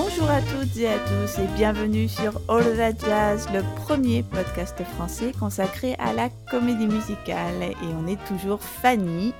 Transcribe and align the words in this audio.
Bonjour 0.00 0.30
à 0.30 0.40
toutes 0.42 0.76
et 0.76 0.86
à 0.86 0.96
tous 0.96 1.40
et 1.40 1.46
bienvenue 1.56 2.08
sur 2.08 2.40
All 2.48 2.76
That 2.76 3.04
Jazz, 3.04 3.48
le 3.52 3.62
premier 3.82 4.22
podcast 4.22 4.80
français 4.84 5.32
consacré 5.36 5.94
à 5.94 6.12
la 6.12 6.30
comédie 6.52 6.86
musicale. 6.86 7.60
Et 7.64 7.94
on 8.00 8.06
est 8.06 8.24
toujours 8.28 8.62
Fanny 8.62 9.34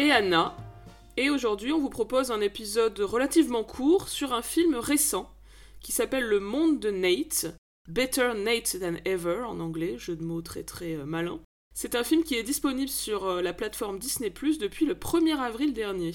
et 0.00 0.10
Anna. 0.10 0.56
Et 1.16 1.30
aujourd'hui, 1.30 1.70
on 1.70 1.78
vous 1.78 1.90
propose 1.90 2.32
un 2.32 2.40
épisode 2.40 2.98
relativement 2.98 3.62
court 3.62 4.08
sur 4.08 4.32
un 4.32 4.42
film 4.42 4.74
récent 4.74 5.30
qui 5.78 5.92
s'appelle 5.92 6.24
Le 6.24 6.40
Monde 6.40 6.80
de 6.80 6.90
Nate, 6.90 7.46
Better 7.88 8.32
Nate 8.34 8.78
Than 8.80 8.96
Ever 9.04 9.44
en 9.46 9.60
anglais, 9.60 9.94
jeu 9.96 10.16
de 10.16 10.24
mots 10.24 10.42
très 10.42 10.64
très 10.64 10.96
euh, 10.96 11.04
malin. 11.04 11.38
C'est 11.72 11.94
un 11.94 12.02
film 12.02 12.24
qui 12.24 12.34
est 12.34 12.42
disponible 12.42 12.90
sur 12.90 13.26
euh, 13.26 13.42
la 13.42 13.52
plateforme 13.52 14.00
Disney 14.00 14.30
Plus 14.30 14.58
depuis 14.58 14.86
le 14.86 14.94
1er 14.94 15.38
avril 15.38 15.72
dernier. 15.72 16.14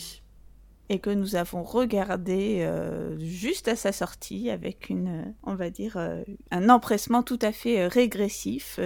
Et 0.89 0.99
que 0.99 1.09
nous 1.09 1.35
avons 1.35 1.63
regardé 1.63 2.59
euh, 2.61 3.17
juste 3.19 3.67
à 3.67 3.75
sa 3.75 3.91
sortie 3.91 4.49
avec 4.49 4.89
une, 4.89 5.33
on 5.43 5.55
va 5.55 5.69
dire, 5.69 5.97
un 6.51 6.69
empressement 6.69 7.23
tout 7.23 7.39
à 7.41 7.51
fait 7.51 7.87
régressif. 7.87 8.79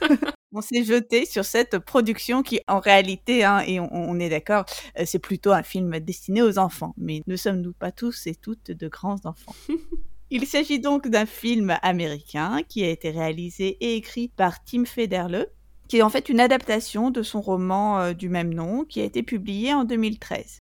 on 0.52 0.60
s'est 0.60 0.84
jeté 0.84 1.26
sur 1.26 1.44
cette 1.44 1.78
production 1.78 2.42
qui, 2.42 2.60
en 2.68 2.80
réalité, 2.80 3.44
hein, 3.44 3.60
et 3.66 3.80
on, 3.80 4.18
est 4.18 4.28
d'accord, 4.28 4.64
c'est 5.04 5.18
plutôt 5.18 5.52
un 5.52 5.62
film 5.62 5.98
destiné 6.00 6.42
aux 6.42 6.58
enfants. 6.58 6.94
Mais 6.96 7.22
ne 7.26 7.36
sommes-nous 7.36 7.72
pas 7.72 7.92
tous 7.92 8.26
et 8.26 8.34
toutes 8.34 8.70
de 8.70 8.88
grands 8.88 9.24
enfants? 9.24 9.54
Il 10.30 10.46
s'agit 10.46 10.80
donc 10.80 11.08
d'un 11.08 11.26
film 11.26 11.76
américain 11.82 12.62
qui 12.68 12.82
a 12.82 12.88
été 12.88 13.10
réalisé 13.10 13.76
et 13.80 13.94
écrit 13.94 14.28
par 14.28 14.64
Tim 14.64 14.84
Federle, 14.84 15.46
qui 15.86 15.98
est 15.98 16.02
en 16.02 16.10
fait 16.10 16.28
une 16.28 16.40
adaptation 16.40 17.10
de 17.10 17.22
son 17.22 17.40
roman 17.40 18.00
euh, 18.00 18.12
du 18.14 18.28
même 18.28 18.52
nom 18.52 18.84
qui 18.84 19.00
a 19.00 19.04
été 19.04 19.22
publié 19.22 19.74
en 19.74 19.84
2013. 19.84 20.58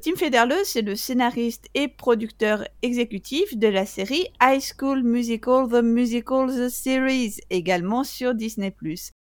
Tim 0.00 0.14
Federle, 0.14 0.54
c'est 0.62 0.82
le 0.82 0.94
scénariste 0.94 1.66
et 1.74 1.88
producteur 1.88 2.64
exécutif 2.82 3.58
de 3.58 3.66
la 3.66 3.84
série 3.84 4.28
High 4.40 4.62
School 4.62 5.02
Musical 5.02 5.66
The 5.68 5.82
Musical 5.82 6.46
The 6.46 6.68
Series, 6.68 7.40
également 7.50 8.04
sur 8.04 8.36
Disney+. 8.36 8.72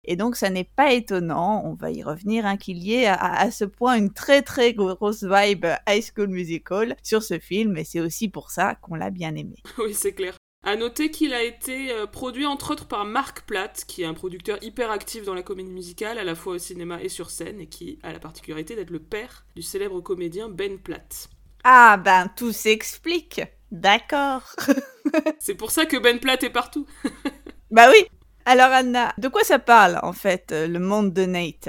Et 0.04 0.16
donc, 0.16 0.36
ça 0.36 0.50
n'est 0.50 0.68
pas 0.76 0.92
étonnant, 0.92 1.62
on 1.64 1.72
va 1.72 1.90
y 1.90 2.02
revenir, 2.02 2.44
hein, 2.44 2.58
qu'il 2.58 2.76
y 2.76 2.92
ait 2.92 3.06
à, 3.06 3.14
à, 3.14 3.50
ce 3.50 3.64
point 3.64 3.96
une 3.96 4.12
très 4.12 4.42
très 4.42 4.74
grosse 4.74 5.24
vibe 5.24 5.64
High 5.88 6.04
School 6.14 6.28
Musical 6.28 6.94
sur 7.02 7.22
ce 7.22 7.38
film, 7.38 7.78
et 7.78 7.84
c'est 7.84 8.00
aussi 8.00 8.28
pour 8.28 8.50
ça 8.50 8.74
qu'on 8.74 8.96
l'a 8.96 9.08
bien 9.08 9.34
aimé. 9.34 9.56
Oui, 9.78 9.94
c'est 9.94 10.12
clair. 10.12 10.36
À 10.66 10.74
noter 10.74 11.12
qu'il 11.12 11.32
a 11.32 11.44
été 11.44 11.92
euh, 11.92 12.06
produit 12.06 12.44
entre 12.44 12.72
autres 12.72 12.88
par 12.88 13.04
Mark 13.04 13.42
Platt, 13.46 13.84
qui 13.86 14.02
est 14.02 14.04
un 14.04 14.14
producteur 14.14 14.58
hyper 14.62 14.90
actif 14.90 15.22
dans 15.22 15.32
la 15.32 15.44
comédie 15.44 15.70
musicale, 15.70 16.18
à 16.18 16.24
la 16.24 16.34
fois 16.34 16.54
au 16.54 16.58
cinéma 16.58 17.00
et 17.00 17.08
sur 17.08 17.30
scène, 17.30 17.60
et 17.60 17.68
qui 17.68 18.00
a 18.02 18.12
la 18.12 18.18
particularité 18.18 18.74
d'être 18.74 18.90
le 18.90 18.98
père 18.98 19.46
du 19.54 19.62
célèbre 19.62 20.00
comédien 20.00 20.48
Ben 20.48 20.80
Platt. 20.80 21.28
Ah 21.62 21.96
ben 21.98 22.28
tout 22.36 22.50
s'explique. 22.50 23.42
D'accord. 23.70 24.56
C'est 25.38 25.54
pour 25.54 25.70
ça 25.70 25.86
que 25.86 25.98
Ben 25.98 26.18
Platt 26.18 26.42
est 26.42 26.50
partout. 26.50 26.88
bah 27.70 27.88
oui. 27.88 28.04
Alors 28.44 28.72
Anna, 28.72 29.14
de 29.18 29.28
quoi 29.28 29.44
ça 29.44 29.60
parle 29.60 30.00
en 30.02 30.12
fait, 30.12 30.50
euh, 30.50 30.66
le 30.66 30.80
monde 30.80 31.12
de 31.12 31.26
Nate? 31.26 31.68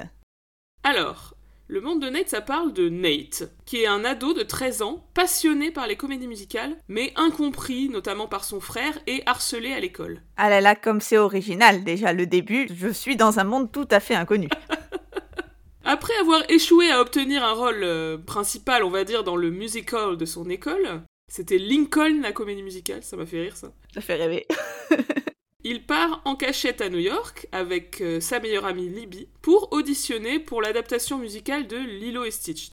Alors, 0.82 1.37
le 1.70 1.82
monde 1.82 2.02
de 2.02 2.10
Nate, 2.10 2.30
ça 2.30 2.40
parle 2.40 2.72
de 2.72 2.88
Nate, 2.88 3.52
qui 3.66 3.84
est 3.84 3.88
un 3.88 4.06
ado 4.06 4.34
de 4.34 4.44
13 4.44 4.82
ans, 4.84 5.06
passionné 5.14 5.70
par 5.70 5.86
les 5.86 5.98
comédies 5.98 6.28
musicales, 6.28 6.78
mais 6.88 7.12
incompris 7.18 7.90
notamment 7.90 8.28
par 8.28 8.46
son 8.46 8.62
frère 8.62 8.98
et 9.06 9.22
harcelé 9.26 9.74
à 9.74 9.80
l'école. 9.80 10.22
Ah 10.38 10.50
là 10.50 10.62
là, 10.62 10.76
comme 10.76 11.02
c'est 11.02 11.18
original 11.18 11.84
déjà 11.84 12.14
le 12.14 12.26
début, 12.26 12.68
je 12.74 12.88
suis 12.88 13.18
dans 13.18 13.40
un 13.40 13.44
monde 13.44 13.72
tout 13.72 13.88
à 13.92 14.00
fait 14.00 14.16
inconnu. 14.16 14.48
Après 15.84 16.14
avoir 16.22 16.42
échoué 16.50 16.90
à 16.90 17.02
obtenir 17.02 17.44
un 17.44 17.54
rôle 17.54 17.84
euh, 17.84 18.18
principal, 18.18 18.84
on 18.84 18.90
va 18.90 19.04
dire, 19.04 19.24
dans 19.24 19.36
le 19.36 19.50
musical 19.52 20.18
de 20.18 20.26
son 20.26 20.50
école, 20.50 21.02
c'était 21.30 21.58
Lincoln 21.58 22.22
la 22.22 22.32
comédie 22.32 22.64
musicale, 22.64 23.04
ça 23.04 23.18
m'a 23.18 23.26
fait 23.26 23.42
rire 23.42 23.58
ça. 23.58 23.74
Ça 23.94 24.02
fait 24.02 24.16
rêver. 24.16 24.48
Il 25.70 25.84
part 25.84 26.22
en 26.24 26.38
cachette 26.38 26.80
à 26.80 26.88
New 26.88 26.98
York 26.98 27.46
avec 27.52 28.00
euh, 28.00 28.22
sa 28.22 28.40
meilleure 28.40 28.66
amie 28.66 28.88
Libby 28.88 29.28
pour 29.42 29.68
auditionner 29.74 30.40
pour 30.40 30.62
l'adaptation 30.62 31.18
musicale 31.18 31.68
de 31.68 31.76
Lilo 31.76 32.24
et 32.24 32.32
Stitch. 32.32 32.70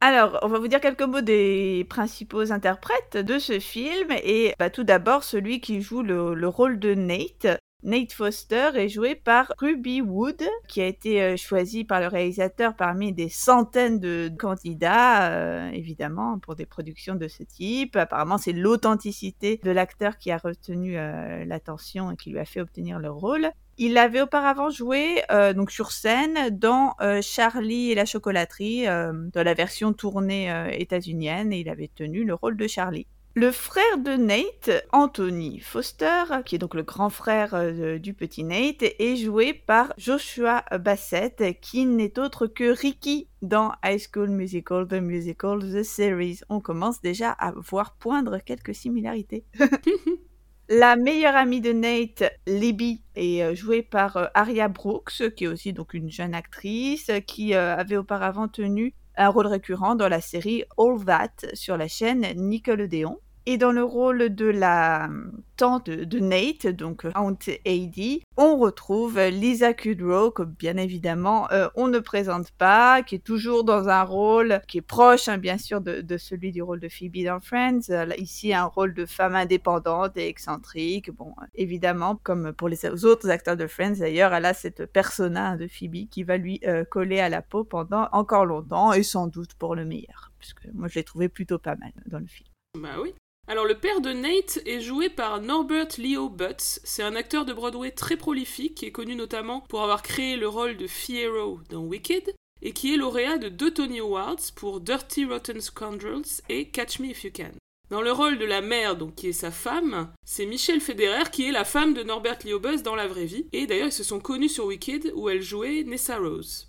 Alors, 0.00 0.38
on 0.40 0.48
va 0.48 0.58
vous 0.58 0.66
dire 0.66 0.80
quelques 0.80 1.02
mots 1.02 1.20
des 1.20 1.84
principaux 1.90 2.50
interprètes 2.50 3.18
de 3.18 3.38
ce 3.38 3.58
film. 3.58 4.12
Et 4.24 4.54
bah, 4.58 4.70
tout 4.70 4.82
d'abord, 4.82 5.24
celui 5.24 5.60
qui 5.60 5.82
joue 5.82 6.02
le, 6.02 6.48
rôle 6.48 6.78
de 6.78 6.94
Nate, 6.94 7.60
Nate 7.84 8.12
Foster 8.12 8.72
est 8.74 8.90
joué 8.90 9.14
par 9.14 9.54
Ruby 9.56 10.02
Wood, 10.02 10.42
qui 10.66 10.82
a 10.82 10.86
été 10.86 11.22
euh, 11.22 11.36
choisi 11.36 11.84
par 11.84 12.00
le 12.00 12.08
réalisateur 12.08 12.74
parmi 12.76 13.14
des 13.14 13.30
centaines 13.30 13.98
de 13.98 14.30
candidats, 14.36 15.30
euh, 15.30 15.70
évidemment, 15.70 16.38
pour 16.38 16.54
des 16.54 16.66
productions 16.66 17.14
de 17.14 17.28
ce 17.28 17.44
type. 17.44 17.96
Apparemment, 17.96 18.36
c'est 18.36 18.52
l'authenticité 18.52 19.58
de 19.62 19.70
l'acteur 19.70 20.18
qui 20.18 20.30
a 20.30 20.36
retenu 20.36 20.98
euh, 20.98 21.46
l'attention 21.46 22.10
et 22.10 22.16
qui 22.16 22.30
lui 22.30 22.38
a 22.40 22.44
fait 22.44 22.60
obtenir 22.60 22.98
le 22.98 23.10
rôle. 23.10 23.48
Il 23.78 23.96
avait 23.96 24.20
auparavant 24.22 24.70
joué 24.70 25.22
donc 25.54 25.70
sur 25.70 25.92
scène 25.92 26.50
dans 26.50 26.96
Charlie 27.22 27.92
et 27.92 27.94
la 27.94 28.06
chocolaterie, 28.06 28.86
dans 28.86 29.44
la 29.44 29.54
version 29.54 29.92
tournée 29.92 30.52
états-unienne, 30.72 31.52
et 31.52 31.60
il 31.60 31.68
avait 31.68 31.88
tenu 31.94 32.24
le 32.24 32.34
rôle 32.34 32.56
de 32.56 32.66
Charlie. 32.66 33.06
Le 33.40 33.52
frère 33.52 33.98
de 33.98 34.16
Nate, 34.16 34.84
Anthony 34.90 35.60
Foster, 35.60 36.24
qui 36.44 36.56
est 36.56 36.58
donc 36.58 36.74
le 36.74 36.82
grand 36.82 37.08
frère 37.08 37.54
euh, 37.54 37.96
du 38.00 38.12
petit 38.12 38.42
Nate, 38.42 38.82
est 38.82 39.14
joué 39.14 39.52
par 39.52 39.92
Joshua 39.96 40.64
Bassett, 40.80 41.60
qui 41.60 41.86
n'est 41.86 42.18
autre 42.18 42.48
que 42.48 42.76
Ricky 42.76 43.28
dans 43.40 43.70
High 43.84 44.00
School 44.00 44.30
Musical, 44.30 44.88
The 44.88 44.94
Musical, 44.94 45.60
The 45.60 45.84
Series. 45.84 46.40
On 46.48 46.58
commence 46.58 47.00
déjà 47.00 47.30
à 47.30 47.52
voir 47.52 47.94
poindre 47.94 48.38
quelques 48.38 48.74
similarités. 48.74 49.44
La 50.68 50.96
meilleure 50.96 51.36
amie 51.36 51.60
de 51.60 51.70
Nate, 51.70 52.24
Libby, 52.48 53.04
est 53.14 53.44
euh, 53.44 53.54
jouée 53.54 53.84
par 53.84 54.16
euh, 54.16 54.26
Aria 54.34 54.66
Brooks, 54.66 55.30
qui 55.36 55.44
est 55.44 55.46
aussi 55.46 55.72
donc 55.72 55.94
une 55.94 56.10
jeune 56.10 56.34
actrice, 56.34 57.12
qui 57.28 57.54
avait 57.54 57.98
auparavant 57.98 58.48
tenu 58.48 58.94
un 59.16 59.28
rôle 59.28 59.46
récurrent 59.46 59.94
dans 59.94 60.08
la 60.08 60.20
série 60.20 60.64
All 60.76 61.04
That 61.04 61.54
sur 61.54 61.76
la 61.76 61.86
chaîne 61.86 62.26
Nickelodeon. 62.34 63.20
Et 63.50 63.56
dans 63.56 63.72
le 63.72 63.82
rôle 63.82 64.34
de 64.34 64.44
la 64.44 65.06
hum, 65.06 65.32
tante 65.56 65.88
de 65.88 66.18
Nate, 66.18 66.66
donc 66.66 67.06
euh, 67.06 67.12
Aunt 67.14 67.38
Heidi, 67.64 68.22
on 68.36 68.58
retrouve 68.58 69.18
Lisa 69.18 69.72
Kudrow, 69.72 70.30
que 70.30 70.42
bien 70.42 70.76
évidemment 70.76 71.50
euh, 71.50 71.70
on 71.74 71.88
ne 71.88 71.98
présente 71.98 72.50
pas, 72.50 73.02
qui 73.02 73.14
est 73.14 73.24
toujours 73.24 73.64
dans 73.64 73.88
un 73.88 74.02
rôle 74.02 74.60
qui 74.68 74.76
est 74.76 74.82
proche 74.82 75.28
hein, 75.28 75.38
bien 75.38 75.56
sûr 75.56 75.80
de, 75.80 76.18
celui 76.18 76.52
du 76.52 76.60
rôle 76.60 76.78
de 76.78 76.90
Phoebe 76.90 77.24
dans 77.24 77.40
Friends. 77.40 77.88
Euh, 77.88 78.12
ici 78.18 78.52
un 78.52 78.66
rôle 78.66 78.92
de 78.92 79.06
femme 79.06 79.34
indépendante 79.34 80.18
et 80.18 80.28
excentrique. 80.28 81.10
Bon, 81.10 81.34
évidemment, 81.54 82.20
comme 82.22 82.52
pour 82.52 82.68
les 82.68 82.84
autres 83.06 83.30
acteurs 83.30 83.56
de 83.56 83.66
Friends 83.66 84.00
d'ailleurs, 84.00 84.34
elle 84.34 84.44
a 84.44 84.52
cette 84.52 84.84
persona 84.92 85.56
de 85.56 85.68
Phoebe 85.68 86.10
qui 86.10 86.22
va 86.22 86.36
lui 86.36 86.60
coller 86.90 87.20
à 87.20 87.30
la 87.30 87.40
peau 87.40 87.64
pendant 87.64 88.10
encore 88.12 88.44
longtemps 88.44 88.92
et 88.92 89.02
sans 89.02 89.26
doute 89.26 89.54
pour 89.54 89.74
le 89.74 89.86
meilleur, 89.86 90.32
puisque 90.38 90.66
moi 90.74 90.88
je 90.88 90.96
l'ai 90.96 91.04
trouvé 91.04 91.30
plutôt 91.30 91.58
pas 91.58 91.76
mal 91.76 91.92
dans 92.04 92.18
le 92.18 92.26
film. 92.26 92.50
Bah 92.78 93.00
oui. 93.00 93.14
Alors 93.50 93.64
le 93.64 93.78
père 93.78 94.02
de 94.02 94.12
Nate 94.12 94.60
est 94.66 94.82
joué 94.82 95.08
par 95.08 95.40
Norbert 95.40 95.88
Leo 95.96 96.28
Butts. 96.28 96.80
C'est 96.84 97.02
un 97.02 97.16
acteur 97.16 97.46
de 97.46 97.54
Broadway 97.54 97.90
très 97.90 98.18
prolifique 98.18 98.74
qui 98.74 98.84
est 98.84 98.92
connu 98.92 99.16
notamment 99.16 99.62
pour 99.70 99.80
avoir 99.80 100.02
créé 100.02 100.36
le 100.36 100.46
rôle 100.46 100.76
de 100.76 100.86
Fiero 100.86 101.58
dans 101.70 101.80
Wicked 101.80 102.34
et 102.60 102.72
qui 102.72 102.92
est 102.92 102.98
lauréat 102.98 103.38
de 103.38 103.48
deux 103.48 103.72
Tony 103.72 104.00
Awards 104.00 104.52
pour 104.54 104.80
Dirty 104.80 105.24
Rotten 105.24 105.62
Scoundrels 105.62 106.42
et 106.50 106.68
Catch 106.68 107.00
Me 107.00 107.06
If 107.06 107.24
You 107.24 107.30
Can. 107.34 107.52
Dans 107.88 108.02
le 108.02 108.12
rôle 108.12 108.36
de 108.36 108.44
la 108.44 108.60
mère, 108.60 108.96
donc 108.96 109.14
qui 109.14 109.28
est 109.28 109.32
sa 109.32 109.50
femme, 109.50 110.12
c'est 110.26 110.44
Michelle 110.44 110.82
Federer 110.82 111.30
qui 111.32 111.48
est 111.48 111.52
la 111.52 111.64
femme 111.64 111.94
de 111.94 112.02
Norbert 112.02 112.40
Leo 112.44 112.58
Butts 112.58 112.82
dans 112.82 112.96
la 112.96 113.06
vraie 113.06 113.24
vie. 113.24 113.46
Et 113.54 113.66
d'ailleurs, 113.66 113.86
ils 113.86 113.92
se 113.92 114.04
sont 114.04 114.20
connus 114.20 114.50
sur 114.50 114.66
Wicked 114.66 115.10
où 115.14 115.30
elle 115.30 115.40
jouait 115.40 115.84
Nessa 115.84 116.18
Rose. 116.18 116.68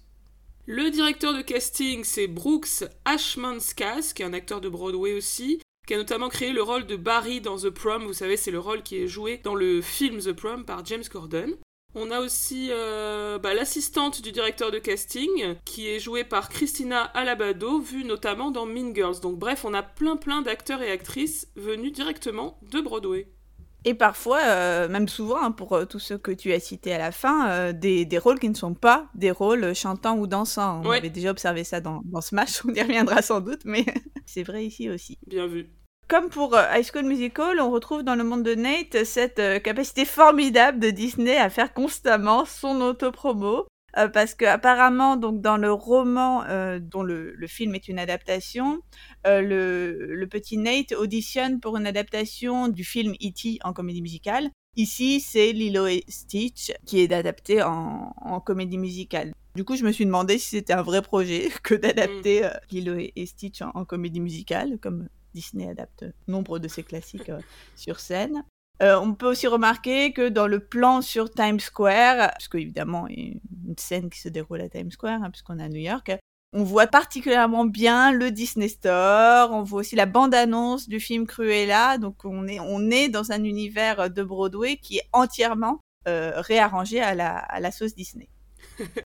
Le 0.66 0.90
directeur 0.92 1.34
de 1.34 1.42
casting, 1.42 2.06
c'est 2.06 2.28
Brooks 2.28 2.86
Ashmanskas, 3.04 4.14
qui 4.16 4.22
est 4.22 4.26
un 4.26 4.34
acteur 4.34 4.62
de 4.62 4.70
Broadway 4.70 5.14
aussi, 5.14 5.60
qui 5.90 5.96
a 5.96 5.98
notamment 5.98 6.30
créé 6.30 6.54
le 6.54 6.62
rôle 6.62 6.86
de 6.86 6.96
Barry 6.96 7.42
dans 7.42 7.58
The 7.58 7.72
Prom. 7.72 8.04
Vous 8.04 8.14
savez, 8.14 8.38
c'est 8.38 8.52
le 8.52 8.60
rôle 8.60 8.84
qui 8.84 8.98
est 8.98 9.08
joué 9.08 9.38
dans 9.44 9.56
le 9.56 9.82
film 9.82 10.20
The 10.20 10.34
Prom 10.34 10.64
par 10.64 10.86
James 10.86 11.04
Corden. 11.12 11.56
On 11.96 12.12
a 12.12 12.20
aussi 12.20 12.68
euh, 12.70 13.40
bah, 13.40 13.56
l'assistante 13.56 14.22
du 14.22 14.32
directeur 14.32 14.70
de 14.70 14.78
casting, 14.78 15.56
qui 15.66 15.90
est 15.90 16.00
jouée 16.00 16.24
par 16.24 16.50
Christina 16.50 17.02
Alabado, 17.02 17.80
vue 17.80 18.04
notamment 18.04 18.52
dans 18.52 18.68
Mean 18.68 18.94
Girls. 18.94 19.20
Donc 19.20 19.40
bref, 19.40 19.66
on 19.66 19.74
a 19.74 19.82
plein 19.82 20.16
plein 20.16 20.44
d'acteurs 20.44 20.84
et 20.84 20.92
actrices 20.92 21.48
venus 21.56 21.92
directement 21.92 22.60
de 22.72 22.82
Broadway. 22.82 23.28
Et 23.84 23.96
parfois, 23.96 24.42
euh, 24.44 24.88
même 24.90 25.08
souvent, 25.08 25.42
hein, 25.42 25.52
pour 25.52 25.74
euh, 25.74 25.86
tous 25.86 25.98
ceux 25.98 26.20
que 26.20 26.32
tu 26.32 26.54
as 26.54 26.60
cités 26.60 26.94
à 26.94 27.00
la 27.00 27.12
fin, 27.12 27.74
des, 27.74 28.06
rôles 28.20 28.38
qui 28.38 28.50
ne 28.50 28.54
sont 28.54 28.76
pas 28.76 29.08
des 29.16 29.32
rôles 29.32 29.74
chantants 29.74 30.20
ou 30.20 30.28
dansants. 30.28 30.84
On 30.86 30.92
avait 30.92 31.10
déjà 31.10 31.32
observé 31.32 31.64
ça 31.64 31.82
dans, 31.82 32.04
dans 32.06 32.22
Smash, 32.22 32.64
on 32.70 32.74
y 32.76 32.80
reviendra 32.80 33.24
sans 33.24 33.42
doute, 33.42 33.62
mais 33.66 33.86
c'est 34.28 34.44
vrai 34.44 34.68
ici 34.68 34.88
aussi. 34.88 35.18
Bien 35.26 35.48
vu 35.48 35.68
comme 36.10 36.30
pour 36.30 36.56
euh, 36.56 36.64
High 36.74 36.84
School 36.84 37.06
Musical, 37.06 37.60
on 37.62 37.70
retrouve 37.70 38.04
dans 38.04 38.16
le 38.16 38.24
monde 38.24 38.44
de 38.44 38.56
Nate 38.56 39.06
cette 39.06 39.40
euh, 39.40 39.60
capacité 39.60 40.06
formidable 40.06 40.80
de 40.80 40.90
Disney 40.90 41.38
à 41.38 41.50
faire 41.50 41.74
constamment 41.74 42.46
son 42.46 42.82
autopromo. 42.82 43.68
euh, 43.98 44.08
parce 44.08 44.34
que 44.34 44.46
apparemment, 44.46 45.18
donc 45.18 45.42
dans 45.42 45.58
le 45.58 45.72
roman 45.72 46.44
euh, 46.46 46.80
dont 46.80 47.04
le, 47.04 47.34
le, 47.34 47.48
film 47.48 47.76
est 47.76 47.88
une 47.88 48.00
adaptation, 48.00 48.82
euh, 49.28 49.42
le, 49.42 50.16
le, 50.16 50.28
petit 50.28 50.58
Nate 50.58 50.94
auditionne 50.94 51.60
pour 51.60 51.78
une 51.78 51.88
adaptation 51.88 52.68
du 52.68 52.84
film 52.84 53.14
E.T. 53.14 53.60
en 53.64 53.74
comédie 53.74 54.02
musicale. 54.02 54.50
Ici, 54.76 55.20
c'est 55.20 55.52
Lilo 55.52 55.88
et 55.88 56.04
Stitch 56.08 56.72
qui 56.86 57.02
est 57.02 57.12
adapté 57.12 57.62
en, 57.62 58.14
en, 58.22 58.40
comédie 58.40 58.78
musicale. 58.78 59.34
Du 59.56 59.64
coup, 59.64 59.76
je 59.76 59.84
me 59.84 59.92
suis 59.92 60.06
demandé 60.06 60.38
si 60.38 60.50
c'était 60.50 60.74
un 60.74 60.84
vrai 60.84 61.02
projet 61.02 61.50
que 61.64 61.76
d'adapter 61.76 62.44
mm. 62.44 62.50
Lilo 62.72 62.96
et, 62.98 63.26
Stitch 63.26 63.62
en, 63.62 63.72
en, 63.74 63.86
comédie 63.86 64.22
musicale, 64.22 64.78
comme 64.80 65.08
Disney 65.34 65.70
adapte 65.70 66.06
nombre 66.28 66.60
de 66.60 66.68
ses 66.68 66.84
classiques 66.84 67.32
sur 67.76 68.00
scène. 68.00 68.44
Euh, 68.82 68.98
on 68.98 69.14
peut 69.14 69.28
aussi 69.28 69.48
remarquer 69.48 70.14
que 70.14 70.30
dans 70.30 70.48
le 70.48 70.60
plan 70.60 71.02
sur 71.02 71.30
Times 71.30 71.60
Square, 71.60 72.32
puisque 72.38 72.56
évidemment 72.56 73.08
il 73.08 73.20
y 73.20 73.32
a 73.32 73.34
une 73.68 73.78
scène 73.78 74.10
qui 74.10 74.20
se 74.20 74.30
déroule 74.30 74.62
à 74.62 74.70
Times 74.70 74.92
Square, 74.92 75.22
hein, 75.22 75.30
puisqu'on 75.30 75.60
est 75.60 75.64
à 75.64 75.70
New 75.70 75.82
York, 75.82 76.12
on 76.54 76.64
voit 76.64 76.88
particulièrement 76.88 77.66
bien 77.66 78.12
le 78.12 78.32
Disney 78.32 78.70
Store, 78.70 79.52
on 79.52 79.64
voit 79.64 79.82
aussi 79.82 79.96
la 79.96 80.06
bande-annonce 80.06 80.88
du 80.88 81.00
film 81.00 81.28
Cruella, 81.28 81.98
donc 81.98 82.24
on 82.24 82.48
est, 82.48 82.60
on 82.60 82.90
est 82.90 83.10
dans 83.10 83.32
un 83.32 83.44
univers 83.44 84.10
de 84.10 84.24
Broadway 84.24 84.78
qui 84.78 84.98
est 84.98 85.10
entièrement 85.14 85.82
euh, 86.08 86.32
réarrangé 86.38 87.02
à 87.02 87.14
la, 87.14 87.38
à 87.38 87.60
la 87.60 87.72
sauce 87.72 87.94
Disney. 87.94 88.30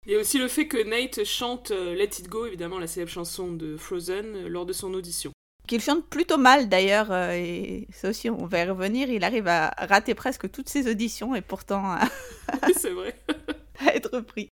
Il 0.05 0.13
y 0.13 0.15
a 0.15 0.19
aussi 0.19 0.37
le 0.37 0.47
fait 0.47 0.67
que 0.67 0.81
Nate 0.83 1.25
chante 1.25 1.71
euh, 1.71 1.95
Let 1.95 2.19
It 2.19 2.29
Go, 2.29 2.45
évidemment 2.45 2.79
la 2.79 2.87
célèbre 2.87 3.11
chanson 3.11 3.51
de 3.51 3.75
Frozen, 3.75 4.47
lors 4.47 4.65
de 4.65 4.73
son 4.73 4.93
audition 4.93 5.32
qu'il 5.67 5.81
chante 5.81 6.05
plutôt 6.07 6.37
mal 6.37 6.69
d'ailleurs, 6.69 7.11
euh, 7.11 7.31
et 7.31 7.87
ça 7.93 8.09
aussi 8.09 8.29
on 8.29 8.45
va 8.45 8.59
y 8.59 8.69
revenir, 8.69 9.09
il 9.09 9.23
arrive 9.23 9.47
à 9.47 9.73
rater 9.77 10.13
presque 10.13 10.49
toutes 10.51 10.69
ses 10.69 10.89
auditions 10.89 11.35
et 11.35 11.41
pourtant 11.41 11.83
à, 11.91 12.09
vrai. 12.93 13.15
à 13.79 13.95
être 13.95 14.19
pris. 14.19 14.49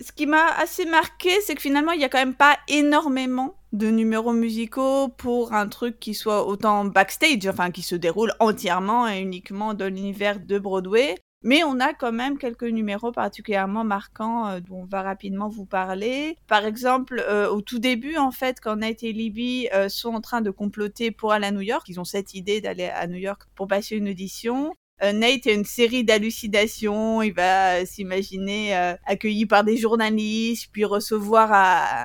Ce 0.00 0.12
qui 0.12 0.26
m'a 0.26 0.46
assez 0.56 0.86
marqué, 0.86 1.30
c'est 1.42 1.54
que 1.54 1.60
finalement 1.60 1.92
il 1.92 1.98
n'y 1.98 2.04
a 2.04 2.08
quand 2.08 2.18
même 2.18 2.34
pas 2.34 2.58
énormément 2.68 3.56
de 3.72 3.88
numéros 3.88 4.32
musicaux 4.32 5.08
pour 5.08 5.52
un 5.52 5.68
truc 5.68 6.00
qui 6.00 6.14
soit 6.14 6.46
autant 6.46 6.84
backstage, 6.84 7.46
enfin 7.46 7.70
qui 7.70 7.82
se 7.82 7.94
déroule 7.94 8.32
entièrement 8.40 9.08
et 9.08 9.20
uniquement 9.20 9.74
dans 9.74 9.92
l'univers 9.92 10.40
de 10.40 10.58
Broadway. 10.58 11.16
Mais 11.42 11.64
on 11.64 11.80
a 11.80 11.94
quand 11.94 12.12
même 12.12 12.36
quelques 12.36 12.64
numéros 12.64 13.12
particulièrement 13.12 13.82
marquants 13.82 14.48
euh, 14.48 14.60
dont 14.60 14.82
on 14.82 14.84
va 14.84 15.02
rapidement 15.02 15.48
vous 15.48 15.64
parler. 15.64 16.36
Par 16.46 16.66
exemple, 16.66 17.24
euh, 17.26 17.48
au 17.48 17.62
tout 17.62 17.78
début, 17.78 18.18
en 18.18 18.30
fait, 18.30 18.60
quand 18.60 18.76
Nate 18.76 19.02
et 19.02 19.12
Libby 19.12 19.68
euh, 19.72 19.88
sont 19.88 20.10
en 20.10 20.20
train 20.20 20.42
de 20.42 20.50
comploter 20.50 21.10
pour 21.10 21.32
aller 21.32 21.46
à 21.46 21.50
New 21.50 21.62
York, 21.62 21.88
ils 21.88 21.98
ont 21.98 22.04
cette 22.04 22.34
idée 22.34 22.60
d'aller 22.60 22.88
à 22.88 23.06
New 23.06 23.16
York 23.16 23.42
pour 23.54 23.68
passer 23.68 23.96
une 23.96 24.10
audition. 24.10 24.74
Euh, 25.02 25.12
Nate 25.12 25.46
a 25.46 25.52
une 25.52 25.64
série 25.64 26.04
d'hallucinations, 26.04 27.22
il 27.22 27.32
va 27.32 27.86
s'imaginer 27.86 28.76
euh, 28.76 28.94
accueilli 29.06 29.46
par 29.46 29.64
des 29.64 29.78
journalistes, 29.78 30.68
puis 30.72 30.84
recevoir 30.84 31.50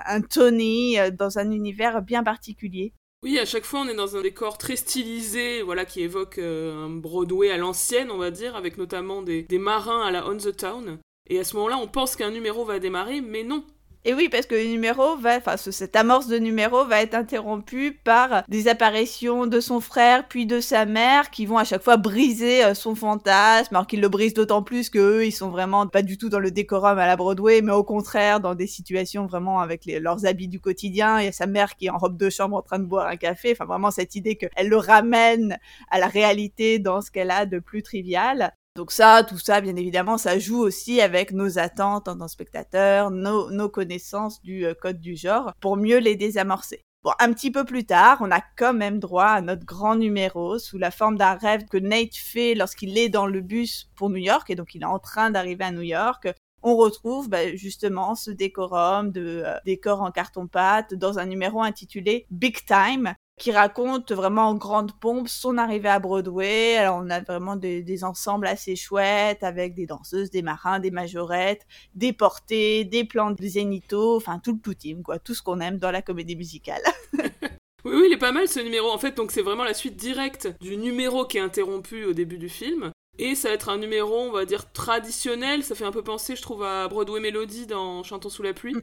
un 0.06 0.22
Tony 0.22 0.96
dans 1.12 1.40
un 1.40 1.52
univers 1.52 2.02
bien 2.02 2.24
particulier. 2.24 2.94
Oui, 3.26 3.40
à 3.40 3.46
chaque 3.46 3.66
fois, 3.66 3.80
on 3.80 3.88
est 3.88 3.96
dans 3.96 4.16
un 4.16 4.22
décor 4.22 4.60
très 4.60 4.76
stylisé, 4.76 5.64
voilà, 5.64 5.84
qui 5.84 6.02
évoque 6.02 6.38
euh, 6.38 6.86
un 6.86 6.92
Broadway 6.92 7.50
à 7.50 7.58
l'ancienne, 7.58 8.12
on 8.12 8.20
va 8.20 8.30
dire, 8.30 8.56
avec 8.56 8.78
notamment 8.78 9.24
des, 9.24 9.42
des 9.42 9.58
marins 9.58 10.06
à 10.06 10.12
la 10.12 10.28
On 10.28 10.38
the 10.38 10.56
Town. 10.56 11.00
Et 11.28 11.40
à 11.40 11.44
ce 11.44 11.56
moment-là, 11.56 11.80
on 11.80 11.88
pense 11.88 12.16
qu'un 12.16 12.30
numéro 12.30 12.66
va 12.66 12.78
démarrer, 12.78 13.22
mais 13.22 13.42
non, 13.42 13.66
et 14.08 14.14
oui, 14.14 14.30
parce 14.30 14.46
que 14.46 14.54
le 14.54 14.66
numéro 14.66 15.18
va, 15.18 15.38
enfin, 15.38 15.58
cette 15.58 15.96
amorce 15.96 16.28
de 16.28 16.38
numéro 16.38 16.86
va 16.86 17.02
être 17.02 17.16
interrompue 17.16 17.92
par 18.04 18.44
des 18.48 18.68
apparitions 18.68 19.48
de 19.48 19.60
son 19.60 19.82
frère 19.82 20.28
puis 20.28 20.46
de 20.46 20.60
sa 20.60 20.86
mère 20.86 21.32
qui 21.32 21.48
vont 21.48 21.58
à 21.58 21.64
chaque 21.64 21.82
fois 21.82 21.98
briser 21.98 22.64
euh, 22.64 22.76
son 22.76 22.94
fantasme, 22.94 23.74
alors 23.76 23.88
qu'ils 23.88 24.02
le 24.02 24.08
brisent 24.08 24.36
d'autant 24.36 24.62
plus 24.62 24.92
qu'eux, 24.92 25.26
ils 25.26 25.32
sont 25.32 25.50
vraiment 25.50 25.88
pas 25.88 26.04
du 26.04 26.20
tout 26.20 26.30
dans 26.30 26.38
le 26.38 26.52
décorum 26.52 27.00
à 27.00 27.08
la 27.08 27.16
Broadway, 27.16 27.64
mais 27.64 27.72
au 27.72 27.84
contraire 27.84 28.40
dans 28.40 28.54
des 28.54 28.68
situations 28.68 29.26
vraiment 29.26 29.60
avec 29.60 29.88
leurs 29.88 30.28
habits 30.28 30.50
du 30.50 30.60
quotidien. 30.60 31.20
Il 31.20 31.26
y 31.26 31.30
a 31.30 31.32
sa 31.32 31.48
mère 31.48 31.76
qui 31.76 31.88
est 31.88 31.90
en 31.90 31.98
robe 31.98 32.18
de 32.18 32.30
chambre 32.30 32.58
en 32.58 32.62
train 32.62 32.78
de 32.78 32.86
boire 32.86 33.08
un 33.08 33.18
café. 33.18 33.54
Enfin, 33.54 33.66
vraiment 33.66 33.90
cette 33.90 34.14
idée 34.14 34.36
qu'elle 34.36 34.70
le 34.70 34.78
ramène 34.78 35.58
à 35.90 35.98
la 35.98 36.08
réalité 36.08 36.78
dans 36.78 37.02
ce 37.02 37.10
qu'elle 37.10 37.32
a 37.32 37.48
de 37.48 37.58
plus 37.58 37.82
trivial. 37.82 38.54
Donc 38.76 38.92
ça, 38.92 39.24
tout 39.24 39.38
ça, 39.38 39.62
bien 39.62 39.76
évidemment, 39.78 40.18
ça 40.18 40.38
joue 40.38 40.60
aussi 40.60 41.00
avec 41.00 41.32
nos 41.32 41.60
attentes 41.60 42.10
en 42.10 42.18
tant 42.18 42.26
que 42.26 42.32
spectateurs, 42.32 43.10
nos, 43.10 43.50
nos, 43.50 43.70
connaissances 43.70 44.42
du 44.42 44.66
euh, 44.66 44.74
code 44.74 45.00
du 45.00 45.16
genre, 45.16 45.54
pour 45.62 45.78
mieux 45.78 46.00
les 46.00 46.18
désamorcer. 46.18 46.82
Bon, 47.02 47.12
un 47.20 47.32
petit 47.32 47.52
peu 47.52 47.64
plus 47.64 47.86
tard, 47.86 48.18
on 48.20 48.32
a 48.32 48.42
quand 48.58 48.74
même 48.74 49.00
droit 49.00 49.28
à 49.28 49.42
notre 49.42 49.64
grand 49.64 49.96
numéro 49.96 50.60
sous 50.60 50.78
la 50.78 50.92
forme 50.92 51.18
d'un 51.18 51.36
rêve 51.36 51.66
que 51.66 51.78
Nate 51.78 52.16
fait 52.16 52.54
lorsqu'il 52.54 52.98
est 52.98 53.10
dans 53.10 53.28
le 53.28 53.40
bus 53.40 53.90
pour 53.96 54.10
New 54.10 54.18
York, 54.18 54.50
et 54.50 54.56
donc 54.56 54.76
il 54.76 54.82
est 54.82 54.86
en 54.86 55.00
train 55.00 55.30
d'arriver 55.30 55.64
à 55.64 55.72
New 55.72 55.82
York. 55.82 56.28
On 56.62 56.76
retrouve 56.76 57.30
bah, 57.30 57.56
justement 57.56 58.16
ce 58.16 58.32
décorum 58.32 59.12
de 59.12 59.44
euh, 59.46 59.56
décor 59.66 60.02
en 60.02 60.12
carton-pâte 60.12 60.96
dans 60.96 61.18
un 61.20 61.28
numéro 61.28 61.62
intitulé 61.62 62.26
Big 62.30 62.66
Time, 62.66 63.14
qui 63.38 63.52
raconte 63.52 64.12
vraiment 64.12 64.50
en 64.50 64.56
grande 64.56 64.98
pompe 65.00 65.28
son 65.28 65.58
arrivée 65.58 65.90
à 65.90 66.00
Broadway. 66.00 66.78
Alors 66.78 67.02
on 67.04 67.10
a 67.10 67.20
vraiment 67.20 67.56
des, 67.56 68.04
ensembles 68.04 68.48
assez 68.48 68.76
chouettes 68.76 69.44
avec 69.44 69.74
des 69.74 69.86
danseuses, 69.86 70.30
des 70.30 70.42
marins, 70.42 70.80
des 70.80 70.92
majorettes, 70.92 71.66
des 71.96 72.14
portées, 72.14 72.86
des 72.86 73.04
plans 73.04 73.32
de 73.32 73.46
zénithos, 73.46 74.16
enfin 74.16 74.40
tout 74.40 74.54
le 74.54 74.60
tout 74.60 74.74
team 74.74 75.04
quoi, 75.04 75.20
tout 75.20 75.34
ce 75.34 75.42
qu'on 75.42 75.60
aime 75.60 75.78
dans 75.78 75.92
la 75.92 76.02
comédie 76.02 76.36
musicale. 76.36 76.82
oui, 77.14 77.22
oui, 77.86 78.04
il 78.08 78.14
est 78.14 78.18
pas 78.18 78.32
mal 78.32 78.48
ce 78.48 78.60
numéro. 78.60 78.90
En 78.90 78.98
fait, 78.98 79.16
donc 79.16 79.32
c'est 79.32 79.42
vraiment 79.42 79.64
la 79.64 79.74
suite 79.74 79.98
directe 79.98 80.48
du 80.62 80.78
numéro 80.78 81.26
qui 81.26 81.38
est 81.38 81.42
interrompu 81.42 82.06
au 82.06 82.14
début 82.14 82.38
du 82.38 82.50
film. 82.50 82.92
Et 83.18 83.36
ça 83.36 83.48
va 83.48 83.54
être 83.54 83.70
un 83.70 83.78
numéro, 83.78 84.14
on 84.14 84.32
va 84.32 84.46
dire, 84.46 84.72
traditionnel. 84.74 85.64
Ça 85.64 85.74
fait 85.74 85.86
un 85.86 85.92
peu 85.92 86.04
penser, 86.04 86.36
je 86.36 86.42
trouve, 86.42 86.64
à 86.64 86.88
Broadway 86.90 87.22
Melody 87.22 87.66
dans 87.66 88.04
Chantons 88.04 88.30
sous 88.30 88.44
la 88.44 88.54
pluie. 88.54 88.76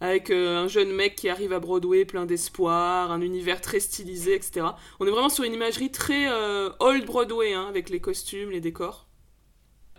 Avec 0.00 0.30
euh, 0.30 0.64
un 0.64 0.68
jeune 0.68 0.92
mec 0.92 1.14
qui 1.16 1.28
arrive 1.28 1.52
à 1.52 1.60
Broadway 1.60 2.04
plein 2.04 2.26
d'espoir, 2.26 3.12
un 3.12 3.20
univers 3.20 3.60
très 3.60 3.80
stylisé, 3.80 4.34
etc. 4.34 4.66
On 5.00 5.06
est 5.06 5.10
vraiment 5.10 5.28
sur 5.28 5.44
une 5.44 5.54
imagerie 5.54 5.90
très 5.90 6.30
euh, 6.30 6.70
old 6.80 7.06
Broadway, 7.06 7.54
hein, 7.54 7.66
avec 7.68 7.90
les 7.90 8.00
costumes, 8.00 8.50
les 8.50 8.60
décors. 8.60 9.06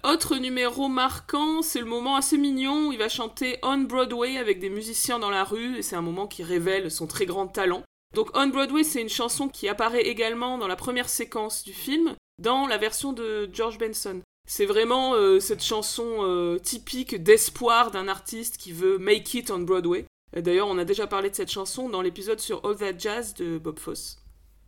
Autre 0.04 0.38
numéro 0.38 0.88
marquant, 0.88 1.64
c'est 1.64 1.80
le 1.80 1.86
moment 1.86 2.16
assez 2.16 2.38
mignon 2.38 2.90
où 2.90 2.92
il 2.92 3.00
va 3.00 3.10
chanter 3.10 3.58
On 3.64 3.80
Broadway 3.80 4.38
avec 4.38 4.60
des 4.60 4.70
musiciens 4.70 5.18
dans 5.18 5.32
la 5.32 5.44
rue, 5.44 5.78
et 5.78 5.82
c'est 5.82 5.96
un 5.96 6.02
moment 6.02 6.28
qui 6.28 6.44
révèle 6.44 6.92
son 6.92 7.08
très 7.08 7.26
grand 7.26 7.48
talent. 7.48 7.82
Donc 8.14 8.30
On 8.36 8.48
Broadway, 8.48 8.84
c'est 8.84 9.02
une 9.02 9.10
chanson 9.10 9.50
qui 9.50 9.68
apparaît 9.68 10.04
également 10.04 10.58
dans 10.60 10.68
la 10.68 10.76
première 10.76 11.10
séquence 11.10 11.64
du 11.64 11.74
film, 11.74 12.14
dans 12.38 12.68
la 12.68 12.78
version 12.78 13.14
de 13.14 13.50
George 13.52 13.80
Benson. 13.80 14.22
C'est 14.48 14.66
vraiment 14.66 15.16
euh, 15.16 15.40
cette 15.40 15.64
chanson 15.64 16.06
euh, 16.20 16.60
typique 16.60 17.22
d'espoir 17.22 17.90
d'un 17.90 18.08
artiste 18.08 18.58
qui 18.58 18.72
veut 18.72 18.98
make 18.98 19.34
it 19.34 19.50
on 19.50 19.60
Broadway. 19.60 20.06
D'ailleurs, 20.36 20.68
on 20.68 20.78
a 20.78 20.86
déjà 20.86 21.08
parlé 21.08 21.30
de 21.30 21.36
cette 21.36 21.52
chanson 21.52 21.90
dans 21.90 22.02
l'épisode 22.02 22.40
sur 22.40 22.64
All 22.66 22.76
That 22.76 23.00
Jazz 23.00 23.34
de 23.34 23.58
Bob 23.58 23.80
Fosse. 23.80 24.18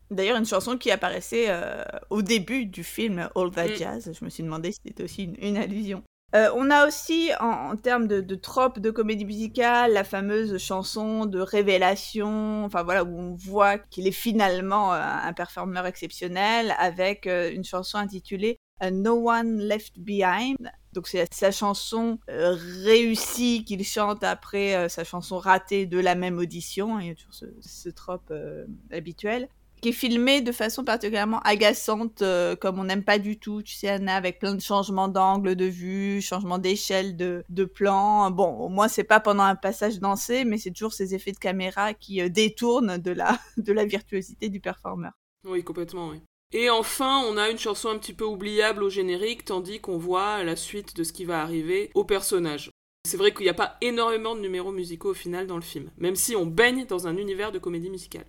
D'ailleurs, 0.09 0.37
une 0.37 0.45
chanson 0.45 0.77
qui 0.77 0.89
apparaissait 0.89 1.47
euh, 1.49 1.83
au 2.09 2.21
début 2.21 2.65
du 2.65 2.83
film 2.83 3.29
All 3.35 3.51
That 3.51 3.67
mm. 3.67 3.75
Jazz. 3.75 4.11
Je 4.17 4.25
me 4.25 4.29
suis 4.29 4.43
demandé 4.43 4.71
si 4.71 4.79
c'était 4.83 5.03
aussi 5.03 5.29
une, 5.39 5.57
allusion. 5.57 6.01
on 6.33 6.71
a 6.71 6.87
aussi, 6.87 7.31
en, 7.39 7.75
termes 7.75 8.07
de, 8.07 8.21
de 8.21 8.35
trope 8.35 8.79
de 8.79 8.89
comédie 8.89 9.25
musicale, 9.25 9.93
la 9.93 10.05
fameuse 10.05 10.57
chanson 10.57 11.25
de 11.25 11.39
révélation, 11.39 12.63
enfin 12.63 12.83
voilà, 12.83 13.03
où 13.03 13.19
on 13.19 13.35
voit 13.35 13.77
qu'il 13.77 14.07
est 14.07 14.11
finalement 14.11 14.93
un 14.93 15.33
performeur 15.33 15.85
exceptionnel, 15.85 16.73
avec 16.79 17.27
une 17.27 17.65
chanson 17.65 17.97
intitulée 17.97 18.57
No 18.81 19.29
One 19.29 19.59
Left 19.59 19.99
Behind. 19.99 20.57
Donc 20.97 21.07
c'est 21.07 21.31
sa 21.31 21.51
chanson 21.51 22.17
euh, 22.27 22.57
réussie 22.83 23.63
qu'il 23.63 23.83
chante 23.83 24.23
après 24.23 24.75
euh, 24.75 24.89
sa 24.89 25.03
chanson 25.03 25.37
ratée 25.37 25.85
de 25.85 25.99
la 25.99 26.15
même 26.15 26.39
audition, 26.39 26.99
il 26.99 27.07
y 27.07 27.09
a 27.11 27.13
toujours 27.13 27.35
ce, 27.61 27.89
trope 27.89 28.31
euh, 28.31 28.65
habituel, 28.91 29.47
qui 29.79 29.89
est 29.89 29.91
filmé 29.91 30.41
de 30.41 30.51
façon 30.51 30.83
particulièrement 30.83 31.39
agaçante, 31.41 32.23
comme 32.59 32.79
on 32.79 32.85
n'aime 32.85 33.03
pas 33.03 33.19
du 33.19 33.37
tout, 33.37 33.61
tu 33.61 33.75
sais 33.75 33.89
Anna, 33.89 34.15
avec 34.15 34.39
plein 34.39 34.55
de 34.55 34.59
changements 34.59 35.07
d'angle 35.07 35.55
de 35.55 35.65
vue, 35.65 36.19
changements 36.19 36.57
d'échelle 36.57 37.15
de, 37.15 37.43
de 37.49 37.65
plan. 37.65 38.31
Bon, 38.31 38.57
au 38.57 38.69
moins 38.69 38.87
c'est 38.87 39.03
pas 39.03 39.19
pendant 39.19 39.43
un 39.43 39.55
passage 39.55 39.99
dansé, 39.99 40.45
mais 40.45 40.57
c'est 40.57 40.71
toujours 40.71 40.93
ces 40.93 41.13
effets 41.13 41.31
de 41.31 41.37
caméra 41.37 41.93
qui 41.93 42.27
détournent 42.31 42.97
de 42.97 43.11
la, 43.11 43.37
de 43.57 43.71
la 43.71 43.85
virtuosité 43.85 44.49
du 44.49 44.59
performeur. 44.59 45.11
Oui, 45.45 45.63
complètement, 45.63 46.09
oui. 46.09 46.23
Et 46.53 46.69
enfin, 46.69 47.23
on 47.27 47.35
a 47.35 47.49
une 47.49 47.59
chanson 47.59 47.89
un 47.89 47.97
petit 47.97 48.13
peu 48.13 48.23
oubliable 48.23 48.83
au 48.83 48.89
générique, 48.89 49.43
tandis 49.43 49.81
qu'on 49.81 49.97
voit 49.97 50.43
la 50.43 50.55
suite 50.55 50.95
de 50.95 51.03
ce 51.03 51.11
qui 51.11 51.25
va 51.25 51.41
arriver 51.41 51.91
au 51.93 52.05
personnage. 52.05 52.71
C'est 53.05 53.17
vrai 53.17 53.33
qu'il 53.33 53.43
n'y 53.43 53.49
a 53.49 53.53
pas 53.53 53.77
énormément 53.81 54.35
de 54.35 54.41
numéros 54.41 54.71
musicaux 54.71 55.11
au 55.11 55.13
final 55.13 55.47
dans 55.47 55.55
le 55.55 55.61
film, 55.61 55.91
même 55.97 56.15
si 56.15 56.35
on 56.35 56.45
baigne 56.45 56.85
dans 56.85 57.07
un 57.07 57.17
univers 57.17 57.51
de 57.51 57.59
comédie 57.59 57.89
musicale. 57.89 58.25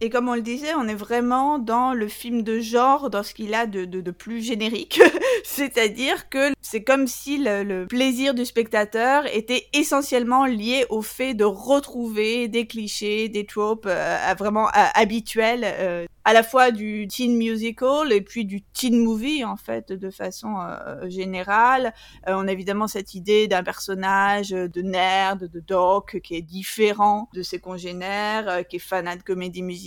Et 0.00 0.10
comme 0.10 0.28
on 0.28 0.34
le 0.34 0.42
disait, 0.42 0.74
on 0.74 0.88
est 0.88 0.94
vraiment 0.94 1.58
dans 1.60 1.94
le 1.94 2.08
film 2.08 2.42
de 2.42 2.58
genre, 2.58 3.10
dans 3.10 3.22
ce 3.22 3.32
qu'il 3.32 3.54
a 3.54 3.66
de, 3.66 3.84
de, 3.84 4.10
plus 4.10 4.42
générique. 4.42 5.00
C'est-à-dire 5.44 6.28
que 6.28 6.52
c'est 6.60 6.82
comme 6.82 7.06
si 7.06 7.38
le, 7.38 7.86
plaisir 7.86 8.34
du 8.34 8.44
spectateur 8.44 9.24
était 9.32 9.68
essentiellement 9.72 10.46
lié 10.46 10.86
au 10.90 11.02
fait 11.02 11.34
de 11.34 11.44
retrouver 11.44 12.48
des 12.48 12.66
clichés, 12.66 13.28
des 13.28 13.46
tropes 13.46 13.86
euh, 13.86 14.34
vraiment 14.36 14.66
euh, 14.68 14.70
habituels, 14.94 15.62
euh, 15.64 16.06
à 16.24 16.32
la 16.32 16.42
fois 16.42 16.70
du 16.70 17.06
teen 17.06 17.36
musical 17.36 18.10
et 18.10 18.20
puis 18.20 18.44
du 18.44 18.62
teen 18.62 18.98
movie, 18.98 19.44
en 19.44 19.56
fait, 19.56 19.92
de 19.92 20.10
façon 20.10 20.56
générale. 21.04 21.92
On 22.26 22.48
a 22.48 22.52
évidemment 22.52 22.88
cette 22.88 23.12
idée 23.12 23.46
d'un 23.46 23.62
personnage 23.62 24.48
de 24.48 24.80
nerd, 24.80 25.50
de 25.50 25.60
doc, 25.60 26.18
qui 26.24 26.34
est 26.34 26.40
différent 26.40 27.28
de 27.34 27.42
ses 27.42 27.58
congénères, 27.58 28.66
qui 28.68 28.76
est 28.76 28.78
fanat 28.78 29.16
de 29.16 29.22
comédie 29.22 29.62
musicale, 29.62 29.83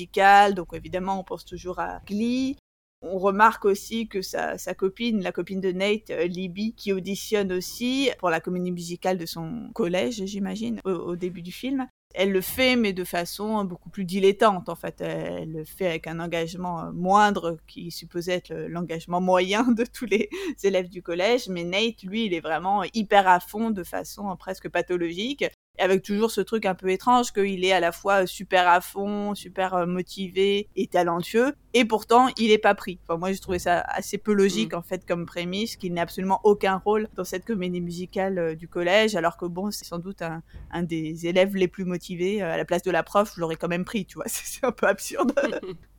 donc 0.56 0.74
évidemment 0.74 1.20
on 1.20 1.24
pense 1.24 1.46
toujours 1.46 1.80
à 1.80 2.02
Glee. 2.06 2.56
On 3.04 3.20
remarque 3.20 3.66
aussi 3.66 4.08
que 4.08 4.24
sa, 4.24 4.58
copine, 4.76 5.22
la 5.22 5.32
copine 5.32 5.62
de 5.62 5.72
Nate, 5.72 6.10
euh, 6.10 6.26
Libby, 6.26 6.74
qui 6.74 6.94
auditionne 6.94 7.54
aussi 7.54 8.10
pour 8.18 8.32
la 8.32 8.40
comédie 8.40 8.72
musicale 8.72 9.20
de 9.20 9.28
son 9.28 9.70
collège, 9.76 10.26
j'imagine, 10.26 10.80
au, 10.84 10.90
au, 10.90 11.16
début 11.16 11.44
du 11.44 11.52
film. 11.52 11.88
Elle 12.16 12.32
le 12.32 12.42
fait, 12.42 12.76
mais 12.76 12.94
de 12.94 13.04
façon 13.04 13.64
beaucoup 13.66 13.92
plus 13.92 14.04
dilettante, 14.04 14.68
en 14.68 14.76
fait. 14.76 15.02
Elle 15.02 15.52
le 15.52 15.64
fait 15.64 15.86
avec 15.86 16.08
un 16.08 16.20
engagement 16.20 16.92
moindre, 16.92 17.58
qui 17.68 17.92
supposait 17.92 18.34
être 18.34 18.54
l'engagement 18.54 19.22
moyen 19.22 19.64
de 19.72 19.86
tous 19.86 20.06
les 20.06 20.28
élèves 20.64 20.90
du 20.90 21.04
collège. 21.04 21.50
Mais 21.50 21.64
Nate, 21.64 22.02
lui, 22.02 22.26
il 22.26 22.34
est 22.34 22.40
vraiment 22.40 22.84
hyper 22.96 23.28
à 23.28 23.40
fond, 23.40 23.70
de 23.70 23.84
façon 23.84 24.36
presque 24.38 24.70
pathologique 24.70 25.46
avec 25.80 26.04
toujours 26.04 26.32
ce 26.32 26.42
truc 26.42 26.66
un 26.66 26.76
peu 26.76 26.90
étrange 26.90 27.32
qu'il 27.32 27.64
est 27.66 27.72
à 27.72 27.80
la 27.80 27.92
fois 27.92 28.26
super 28.26 28.68
à 28.68 28.82
fond, 28.82 29.36
super 29.36 29.86
motivé 29.88 30.70
et 30.76 30.88
talentueux, 30.88 31.54
et 31.74 31.86
pourtant 31.86 32.28
il 32.38 32.52
est 32.52 32.58
pas 32.58 32.76
pris. 32.76 33.00
Enfin, 33.04 33.18
moi 33.18 33.32
j'ai 33.32 33.40
trouvé 33.40 33.60
ça 33.60 33.80
assez 33.82 34.18
peu 34.18 34.34
logique 34.34 34.74
mmh. 34.74 34.78
en 34.78 34.82
fait 34.82 35.06
comme 35.06 35.26
prémisse, 35.26 35.76
qu'il 35.76 35.94
n'ait 35.94 36.02
absolument 36.02 36.42
aucun 36.44 36.78
rôle 36.78 37.08
dans 37.16 37.24
cette 37.24 37.46
comédie 37.46 37.82
musicale 37.82 38.40
euh, 38.40 38.56
du 38.56 38.68
collège, 38.68 39.16
alors 39.16 39.38
que 39.38 39.46
bon 39.46 39.72
c'est 39.72 39.86
sans 39.86 40.00
doute 40.00 40.22
un, 40.22 40.42
un, 40.72 40.84
des 40.84 41.28
élèves 41.28 41.56
les 41.56 41.68
plus 41.68 41.86
motivés. 41.86 42.42
Euh, 42.42 42.54
à 42.54 42.58
la 42.58 42.66
place 42.66 42.84
de 42.84 42.92
la 42.92 43.04
prof, 43.04 43.34
je 43.36 43.42
l'aurais 43.42 43.56
quand 43.56 43.68
même 43.68 43.86
pris, 43.86 44.06
tu 44.06 44.16
vois, 44.16 44.26
c'est 44.28 44.66
un 44.66 44.72
peu 44.72 44.88
absurde. 44.88 45.34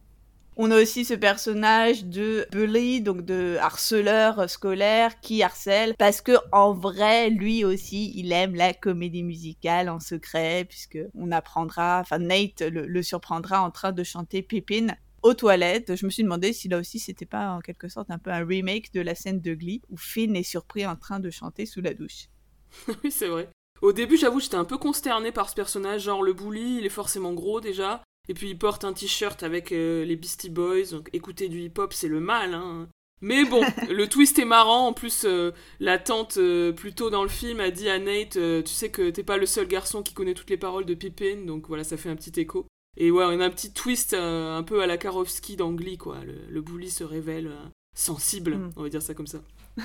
On 0.60 0.72
a 0.72 0.82
aussi 0.82 1.04
ce 1.04 1.14
personnage 1.14 2.04
de 2.04 2.44
bully, 2.50 3.00
donc 3.00 3.24
de 3.24 3.56
harceleur 3.60 4.50
scolaire 4.50 5.20
qui 5.20 5.40
harcèle 5.44 5.94
parce 5.96 6.20
que 6.20 6.32
en 6.50 6.72
vrai, 6.72 7.30
lui 7.30 7.64
aussi, 7.64 8.12
il 8.16 8.32
aime 8.32 8.56
la 8.56 8.74
comédie 8.74 9.22
musicale 9.22 9.88
en 9.88 10.00
secret 10.00 10.66
puisque 10.68 10.98
on 11.14 11.30
apprendra, 11.30 12.00
enfin 12.00 12.18
Nate 12.18 12.62
le, 12.62 13.02
surprendra 13.04 13.62
en 13.62 13.70
train 13.70 13.92
de 13.92 14.02
chanter 14.02 14.42
Pippin 14.42 14.88
aux 15.22 15.34
toilettes. 15.34 15.94
Je 15.94 16.04
me 16.04 16.10
suis 16.10 16.24
demandé 16.24 16.52
si 16.52 16.66
là 16.68 16.78
aussi 16.78 16.98
c'était 16.98 17.24
pas 17.24 17.50
en 17.50 17.60
quelque 17.60 17.86
sorte 17.86 18.10
un 18.10 18.18
peu 18.18 18.32
un 18.32 18.44
remake 18.44 18.92
de 18.92 19.00
la 19.00 19.14
scène 19.14 19.40
de 19.40 19.54
Glee 19.54 19.82
où 19.90 19.96
Finn 19.96 20.34
est 20.34 20.42
surpris 20.42 20.84
en 20.84 20.96
train 20.96 21.20
de 21.20 21.30
chanter 21.30 21.66
sous 21.66 21.82
la 21.82 21.94
douche. 21.94 22.26
oui, 23.04 23.12
c'est 23.12 23.28
vrai. 23.28 23.48
Au 23.80 23.92
début, 23.92 24.16
j'avoue, 24.16 24.40
j'étais 24.40 24.56
un 24.56 24.64
peu 24.64 24.76
consterné 24.76 25.30
par 25.30 25.48
ce 25.48 25.54
personnage, 25.54 26.02
genre 26.02 26.24
le 26.24 26.32
bully, 26.32 26.78
il 26.78 26.86
est 26.86 26.88
forcément 26.88 27.32
gros 27.32 27.60
déjà. 27.60 28.02
Et 28.28 28.34
puis 28.34 28.50
il 28.50 28.58
porte 28.58 28.84
un 28.84 28.92
t-shirt 28.92 29.42
avec 29.42 29.72
euh, 29.72 30.04
les 30.04 30.16
Beastie 30.16 30.50
Boys, 30.50 30.90
donc 30.92 31.08
écouter 31.12 31.48
du 31.48 31.62
hip-hop 31.62 31.92
c'est 31.92 32.08
le 32.08 32.20
mal, 32.20 32.54
hein. 32.54 32.88
Mais 33.20 33.44
bon, 33.44 33.62
le 33.90 34.06
twist 34.06 34.38
est 34.38 34.44
marrant. 34.44 34.86
En 34.86 34.92
plus, 34.92 35.24
euh, 35.24 35.50
la 35.80 35.98
tante, 35.98 36.36
euh, 36.36 36.70
plus 36.70 36.92
tôt 36.92 37.10
dans 37.10 37.24
le 37.24 37.28
film, 37.28 37.58
a 37.58 37.70
dit 37.70 37.88
à 37.88 37.98
Nate 37.98 38.38
Tu 38.64 38.72
sais 38.72 38.90
que 38.90 39.10
t'es 39.10 39.24
pas 39.24 39.38
le 39.38 39.46
seul 39.46 39.66
garçon 39.66 40.04
qui 40.04 40.14
connaît 40.14 40.34
toutes 40.34 40.50
les 40.50 40.56
paroles 40.56 40.84
de 40.84 40.94
Pippin, 40.94 41.44
donc 41.44 41.66
voilà, 41.66 41.82
ça 41.82 41.96
fait 41.96 42.10
un 42.10 42.16
petit 42.16 42.38
écho. 42.38 42.66
Et 42.96 43.10
ouais, 43.10 43.24
on 43.24 43.40
a 43.40 43.46
un 43.46 43.50
petit 43.50 43.72
twist 43.72 44.14
un 44.14 44.62
peu 44.62 44.82
à 44.82 44.86
la 44.86 44.98
Karofsky 44.98 45.56
dans 45.56 45.72
Glee, 45.72 45.98
quoi. 45.98 46.18
Le, 46.24 46.36
le 46.48 46.60
bully 46.60 46.90
se 46.90 47.02
révèle 47.02 47.50
sensible, 47.98 48.56
mm. 48.56 48.72
on 48.76 48.82
va 48.82 48.88
dire 48.88 49.02
ça 49.02 49.14
comme 49.14 49.26
ça. 49.26 49.40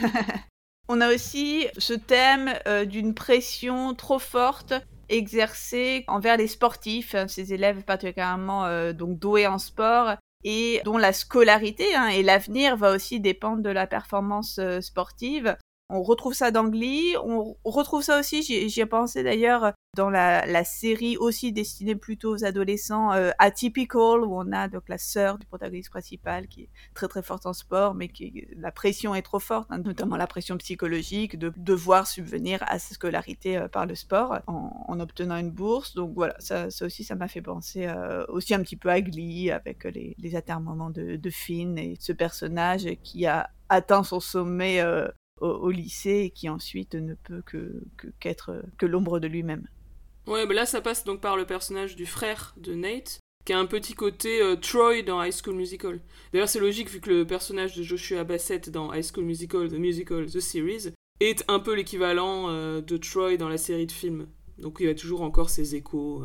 on 0.88 1.02
a 1.02 1.14
aussi 1.14 1.68
ce 1.78 1.94
thème 1.94 2.54
euh, 2.68 2.86
d'une 2.86 3.14
pression 3.14 3.94
trop 3.96 4.20
forte 4.20 4.74
exercée 5.10 6.04
envers 6.08 6.38
les 6.38 6.48
sportifs, 6.48 7.16
hein, 7.16 7.28
ces 7.28 7.54
élèves 7.54 7.84
particulièrement 7.84 8.66
euh, 8.66 8.94
donc 8.94 9.20
doués 9.20 9.48
en 9.48 9.58
sport 9.58 10.16
et 10.44 10.82
dont 10.84 10.98
la 10.98 11.14
scolarité 11.14 11.96
hein, 11.96 12.08
et 12.08 12.24
l'avenir 12.24 12.76
va 12.76 12.92
aussi 12.92 13.20
dépendre 13.20 13.62
de 13.62 13.70
la 13.70 13.88
performance 13.88 14.60
euh, 14.60 14.82
sportive. 14.82 15.56
On 15.90 16.02
retrouve 16.02 16.34
ça 16.34 16.52
dans 16.52 16.64
on 16.64 17.56
retrouve 17.64 18.02
ça 18.02 18.20
aussi, 18.20 18.42
j'y 18.42 18.82
ai 18.82 18.86
pensé 18.86 19.24
d'ailleurs, 19.24 19.74
dans 19.96 20.10
la, 20.10 20.46
la, 20.48 20.64
série 20.64 21.18
aussi 21.18 21.52
destinée 21.52 21.96
plutôt 21.96 22.34
aux 22.34 22.44
adolescents, 22.44 23.14
euh, 23.14 23.30
Atypical, 23.38 24.22
où 24.22 24.36
on 24.36 24.52
a 24.52 24.68
donc 24.68 24.90
la 24.90 24.98
sœur 24.98 25.38
du 25.38 25.46
protagoniste 25.46 25.92
principal 25.92 26.48
qui 26.48 26.64
est 26.64 26.70
très 26.96 27.08
très 27.08 27.22
forte 27.22 27.46
en 27.46 27.54
sport, 27.54 27.94
mais 27.94 28.08
qui 28.08 28.48
la 28.58 28.72
pression 28.72 29.14
est 29.14 29.22
trop 29.22 29.40
forte, 29.40 29.68
hein, 29.70 29.78
notamment 29.78 30.18
la 30.18 30.26
pression 30.26 30.58
psychologique 30.58 31.38
de 31.38 31.54
devoir 31.58 32.08
subvenir 32.08 32.64
à 32.66 32.80
sa 32.80 32.96
scolarité 32.96 33.58
euh, 33.58 33.68
par 33.68 33.86
le 33.86 33.94
sport 33.94 34.40
en, 34.48 34.86
en, 34.88 35.00
obtenant 35.00 35.38
une 35.38 35.52
bourse. 35.52 35.94
Donc 35.94 36.14
voilà, 36.16 36.36
ça, 36.40 36.72
ça 36.72 36.86
aussi, 36.86 37.04
ça 37.04 37.14
m'a 37.14 37.28
fait 37.28 37.42
penser 37.42 37.86
euh, 37.86 38.26
aussi 38.30 38.56
un 38.56 38.64
petit 38.64 38.78
peu 38.78 38.90
à 38.90 39.00
Glee 39.00 39.52
avec 39.52 39.84
les, 39.84 40.16
les 40.18 40.36
atermoiements 40.36 40.90
de, 40.90 41.18
de 41.18 41.30
Finn 41.30 41.78
et 41.78 41.98
ce 42.00 42.14
personnage 42.14 42.88
qui 43.04 43.28
a 43.28 43.52
atteint 43.70 44.04
son 44.04 44.20
sommet 44.20 44.82
euh, 44.82 45.08
au, 45.40 45.50
au, 45.50 45.70
lycée 45.70 46.24
et 46.26 46.30
qui 46.32 46.50
ensuite 46.50 46.96
ne 46.96 47.14
peut 47.14 47.44
que 47.46 47.84
qu'être 48.20 48.64
que, 48.78 48.86
que 48.86 48.86
l'ombre 48.88 49.20
de 49.20 49.28
lui-même. 49.28 49.68
Ouais, 50.28 50.46
bah 50.46 50.54
là 50.54 50.66
ça 50.66 50.82
passe 50.82 51.04
donc 51.04 51.22
par 51.22 51.36
le 51.38 51.46
personnage 51.46 51.96
du 51.96 52.06
frère 52.06 52.54
de 52.58 52.74
Nate, 52.74 53.20
qui 53.46 53.54
a 53.54 53.60
un 53.60 53.66
petit 53.66 53.94
côté 53.94 54.42
euh, 54.42 54.56
Troy 54.56 55.02
dans 55.02 55.22
High 55.22 55.34
School 55.34 55.56
Musical. 55.56 56.00
D'ailleurs 56.32 56.50
c'est 56.50 56.60
logique 56.60 56.90
vu 56.90 57.02
que 57.02 57.10
le 57.10 57.28
personnage 57.28 57.76
de 57.76 57.84
Joshua 57.84 58.24
Bassett 58.24 58.70
dans 58.70 58.94
High 58.94 59.04
School 59.04 59.26
Musical, 59.26 59.70
The 59.70 59.74
Musical, 59.74 60.26
The 60.26 60.40
Series, 60.40 60.94
est 61.20 61.44
un 61.48 61.60
peu 61.60 61.74
l'équivalent 61.74 62.50
euh, 62.50 62.82
de 62.82 62.98
Troy 62.98 63.38
dans 63.38 63.50
la 63.50 63.58
série 63.58 63.88
de 63.88 63.92
films. 63.92 64.28
Donc 64.58 64.78
il 64.80 64.86
y 64.86 64.90
a 64.90 64.96
toujours 64.96 65.22
encore 65.22 65.50
ses 65.50 65.76
échos. 65.76 66.24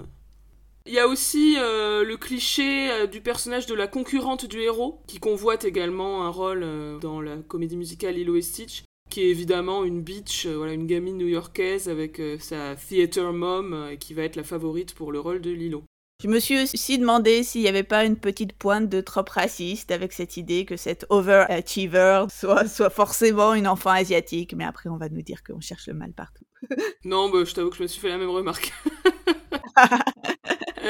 Il 0.88 0.94
y 0.94 0.98
a 0.98 1.06
aussi 1.06 1.56
euh, 1.58 2.02
le 2.02 2.16
cliché 2.16 2.90
euh, 2.90 3.06
du 3.06 3.20
personnage 3.20 3.66
de 3.66 3.74
la 3.74 3.86
concurrente 3.86 4.46
du 4.46 4.60
héros, 4.62 5.02
qui 5.06 5.18
convoite 5.18 5.66
également 5.66 6.24
un 6.24 6.30
rôle 6.30 6.62
euh, 6.62 6.98
dans 6.98 7.20
la 7.20 7.36
comédie 7.36 7.76
musicale 7.76 8.14
Lilo 8.14 8.36
et 8.36 8.40
Stitch, 8.40 8.84
qui 9.08 9.22
est 9.22 9.30
évidemment 9.30 9.84
une 9.84 10.02
bitch, 10.02 10.46
euh, 10.46 10.56
voilà, 10.56 10.72
une 10.72 10.86
gamine 10.86 11.16
new-yorkaise 11.16 11.88
avec 11.88 12.20
euh, 12.20 12.38
sa 12.38 12.76
theater 12.76 13.32
mom, 13.32 13.72
euh, 13.72 13.96
qui 13.96 14.14
va 14.14 14.22
être 14.22 14.36
la 14.36 14.44
favorite 14.44 14.94
pour 14.94 15.12
le 15.12 15.20
rôle 15.20 15.40
de 15.40 15.50
Lilo. 15.50 15.84
Je 16.22 16.28
me 16.28 16.40
suis 16.40 16.60
aussi 16.60 16.98
demandé 16.98 17.44
s'il 17.44 17.62
n'y 17.62 17.68
avait 17.68 17.84
pas 17.84 18.04
une 18.04 18.16
petite 18.16 18.52
pointe 18.52 18.88
de 18.88 19.00
trop 19.00 19.24
raciste 19.30 19.92
avec 19.92 20.12
cette 20.12 20.36
idée 20.36 20.64
que 20.64 20.76
cette 20.76 21.06
overachiever 21.10 22.26
soit, 22.28 22.66
soit 22.66 22.90
forcément 22.90 23.54
une 23.54 23.68
enfant 23.68 23.90
asiatique, 23.90 24.54
mais 24.56 24.64
après 24.64 24.90
on 24.90 24.96
va 24.96 25.08
nous 25.08 25.22
dire 25.22 25.44
qu'on 25.44 25.60
cherche 25.60 25.86
le 25.86 25.94
mal 25.94 26.12
partout. 26.12 26.44
non, 27.04 27.30
bah, 27.30 27.44
je 27.44 27.54
t'avoue 27.54 27.70
que 27.70 27.76
je 27.76 27.82
me 27.82 27.86
suis 27.86 28.00
fait 28.00 28.08
la 28.08 28.18
même 28.18 28.30
remarque. 28.30 28.72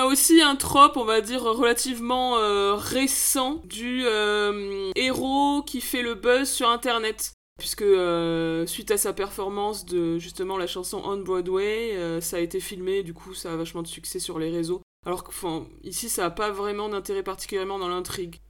a 0.00 0.06
aussi 0.06 0.40
un 0.40 0.56
trope, 0.56 0.96
on 0.96 1.04
va 1.04 1.20
dire, 1.20 1.42
relativement 1.42 2.38
euh, 2.38 2.74
récent 2.74 3.60
du 3.64 4.02
euh, 4.04 4.90
héros 4.96 5.62
qui 5.62 5.80
fait 5.80 6.02
le 6.02 6.14
buzz 6.14 6.48
sur 6.48 6.68
Internet. 6.68 7.34
Puisque 7.58 7.82
euh, 7.82 8.66
suite 8.66 8.90
à 8.90 8.96
sa 8.96 9.12
performance 9.12 9.84
de 9.84 10.18
justement 10.18 10.56
la 10.56 10.66
chanson 10.66 11.02
On 11.04 11.18
Broadway, 11.18 12.20
ça 12.22 12.38
a 12.38 12.40
été 12.40 12.58
filmé, 12.58 13.02
du 13.02 13.12
coup 13.12 13.34
ça 13.34 13.52
a 13.52 13.56
vachement 13.56 13.82
de 13.82 13.86
succès 13.86 14.18
sur 14.18 14.38
les 14.38 14.50
réseaux. 14.50 14.80
Alors 15.04 15.24
que 15.24 15.30
ici 15.84 16.08
ça 16.08 16.22
n'a 16.22 16.30
pas 16.30 16.50
vraiment 16.50 16.88
d'intérêt 16.88 17.22
particulièrement 17.22 17.78
dans 17.78 17.88
l'intrigue. 17.88 18.40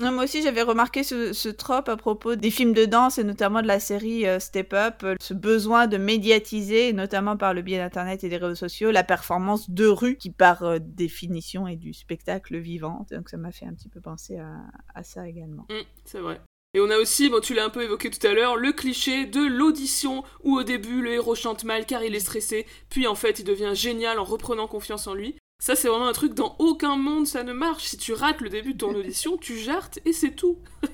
Moi 0.00 0.24
aussi, 0.24 0.42
j'avais 0.42 0.62
remarqué 0.62 1.02
ce, 1.02 1.34
ce 1.34 1.50
trope 1.50 1.90
à 1.90 1.96
propos 1.96 2.34
des 2.34 2.50
films 2.50 2.72
de 2.72 2.86
danse 2.86 3.18
et 3.18 3.24
notamment 3.24 3.60
de 3.60 3.66
la 3.66 3.78
série 3.80 4.26
euh, 4.26 4.40
Step 4.40 4.72
Up, 4.72 5.04
ce 5.20 5.34
besoin 5.34 5.86
de 5.86 5.98
médiatiser, 5.98 6.94
notamment 6.94 7.36
par 7.36 7.52
le 7.52 7.60
biais 7.60 7.76
d'Internet 7.76 8.24
et 8.24 8.30
des 8.30 8.38
réseaux 8.38 8.54
sociaux, 8.54 8.90
la 8.90 9.04
performance 9.04 9.68
de 9.68 9.86
rue 9.86 10.16
qui, 10.16 10.30
par 10.30 10.62
euh, 10.62 10.78
définition, 10.80 11.66
est 11.66 11.76
du 11.76 11.92
spectacle 11.92 12.56
vivant. 12.56 13.06
Donc 13.10 13.28
ça 13.28 13.36
m'a 13.36 13.52
fait 13.52 13.66
un 13.66 13.74
petit 13.74 13.90
peu 13.90 14.00
penser 14.00 14.38
à, 14.38 14.56
à 14.94 15.02
ça 15.02 15.28
également. 15.28 15.66
Mmh, 15.68 15.84
c'est 16.06 16.20
vrai. 16.20 16.40
Et 16.72 16.80
on 16.80 16.88
a 16.88 16.96
aussi, 16.98 17.28
bon 17.28 17.40
tu 17.40 17.52
l'as 17.52 17.64
un 17.64 17.70
peu 17.70 17.82
évoqué 17.82 18.10
tout 18.10 18.24
à 18.24 18.32
l'heure, 18.32 18.56
le 18.56 18.72
cliché 18.72 19.26
de 19.26 19.40
l'audition 19.40 20.22
où 20.44 20.56
au 20.56 20.62
début 20.62 21.02
le 21.02 21.12
héros 21.12 21.34
chante 21.34 21.64
mal 21.64 21.84
car 21.84 22.04
il 22.04 22.14
est 22.14 22.20
stressé, 22.20 22.64
puis 22.88 23.08
en 23.08 23.16
fait 23.16 23.40
il 23.40 23.44
devient 23.44 23.72
génial 23.74 24.20
en 24.20 24.24
reprenant 24.24 24.68
confiance 24.68 25.08
en 25.08 25.14
lui. 25.14 25.34
Ça, 25.60 25.76
c'est 25.76 25.88
vraiment 25.88 26.08
un 26.08 26.12
truc 26.14 26.32
dans 26.32 26.56
aucun 26.58 26.96
monde 26.96 27.26
ça 27.26 27.44
ne 27.44 27.52
marche. 27.52 27.84
Si 27.84 27.98
tu 27.98 28.14
rates 28.14 28.40
le 28.40 28.48
début 28.48 28.72
de 28.72 28.78
ton 28.78 28.94
audition, 28.96 29.36
tu 29.36 29.58
jartes 29.58 30.00
et 30.06 30.12
c'est 30.12 30.32
tout. 30.32 30.58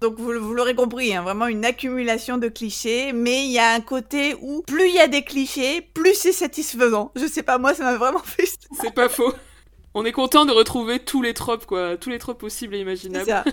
Donc 0.00 0.18
vous, 0.18 0.32
vous 0.38 0.52
l'aurez 0.52 0.74
compris, 0.74 1.14
hein, 1.14 1.22
vraiment 1.22 1.46
une 1.46 1.64
accumulation 1.64 2.36
de 2.36 2.48
clichés, 2.48 3.12
mais 3.14 3.46
il 3.46 3.52
y 3.52 3.58
a 3.58 3.72
un 3.72 3.80
côté 3.80 4.36
où 4.42 4.60
plus 4.66 4.88
il 4.88 4.94
y 4.94 5.00
a 5.00 5.08
des 5.08 5.22
clichés, 5.22 5.80
plus 5.80 6.14
c'est 6.14 6.32
satisfaisant. 6.32 7.12
Je 7.16 7.26
sais 7.26 7.42
pas, 7.42 7.56
moi 7.56 7.72
ça 7.72 7.84
m'a 7.84 7.96
vraiment 7.96 8.18
fait 8.24 8.44
ça. 8.44 8.56
C'est 8.82 8.92
pas 8.92 9.08
faux. 9.08 9.32
On 9.94 10.04
est 10.04 10.12
content 10.12 10.44
de 10.44 10.52
retrouver 10.52 10.98
tous 10.98 11.22
les 11.22 11.32
tropes, 11.32 11.64
quoi, 11.64 11.96
tous 11.96 12.10
les 12.10 12.18
tropes 12.18 12.38
possibles 12.38 12.74
et 12.74 12.80
imaginables. 12.80 13.44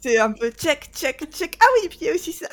C'est 0.00 0.18
un 0.18 0.30
peu 0.30 0.50
check, 0.50 0.90
check, 0.94 1.24
check. 1.32 1.58
Ah 1.60 1.66
oui, 1.80 1.88
puis 1.88 1.98
il 2.02 2.06
y 2.06 2.10
a 2.10 2.14
aussi 2.14 2.32
ça. 2.32 2.46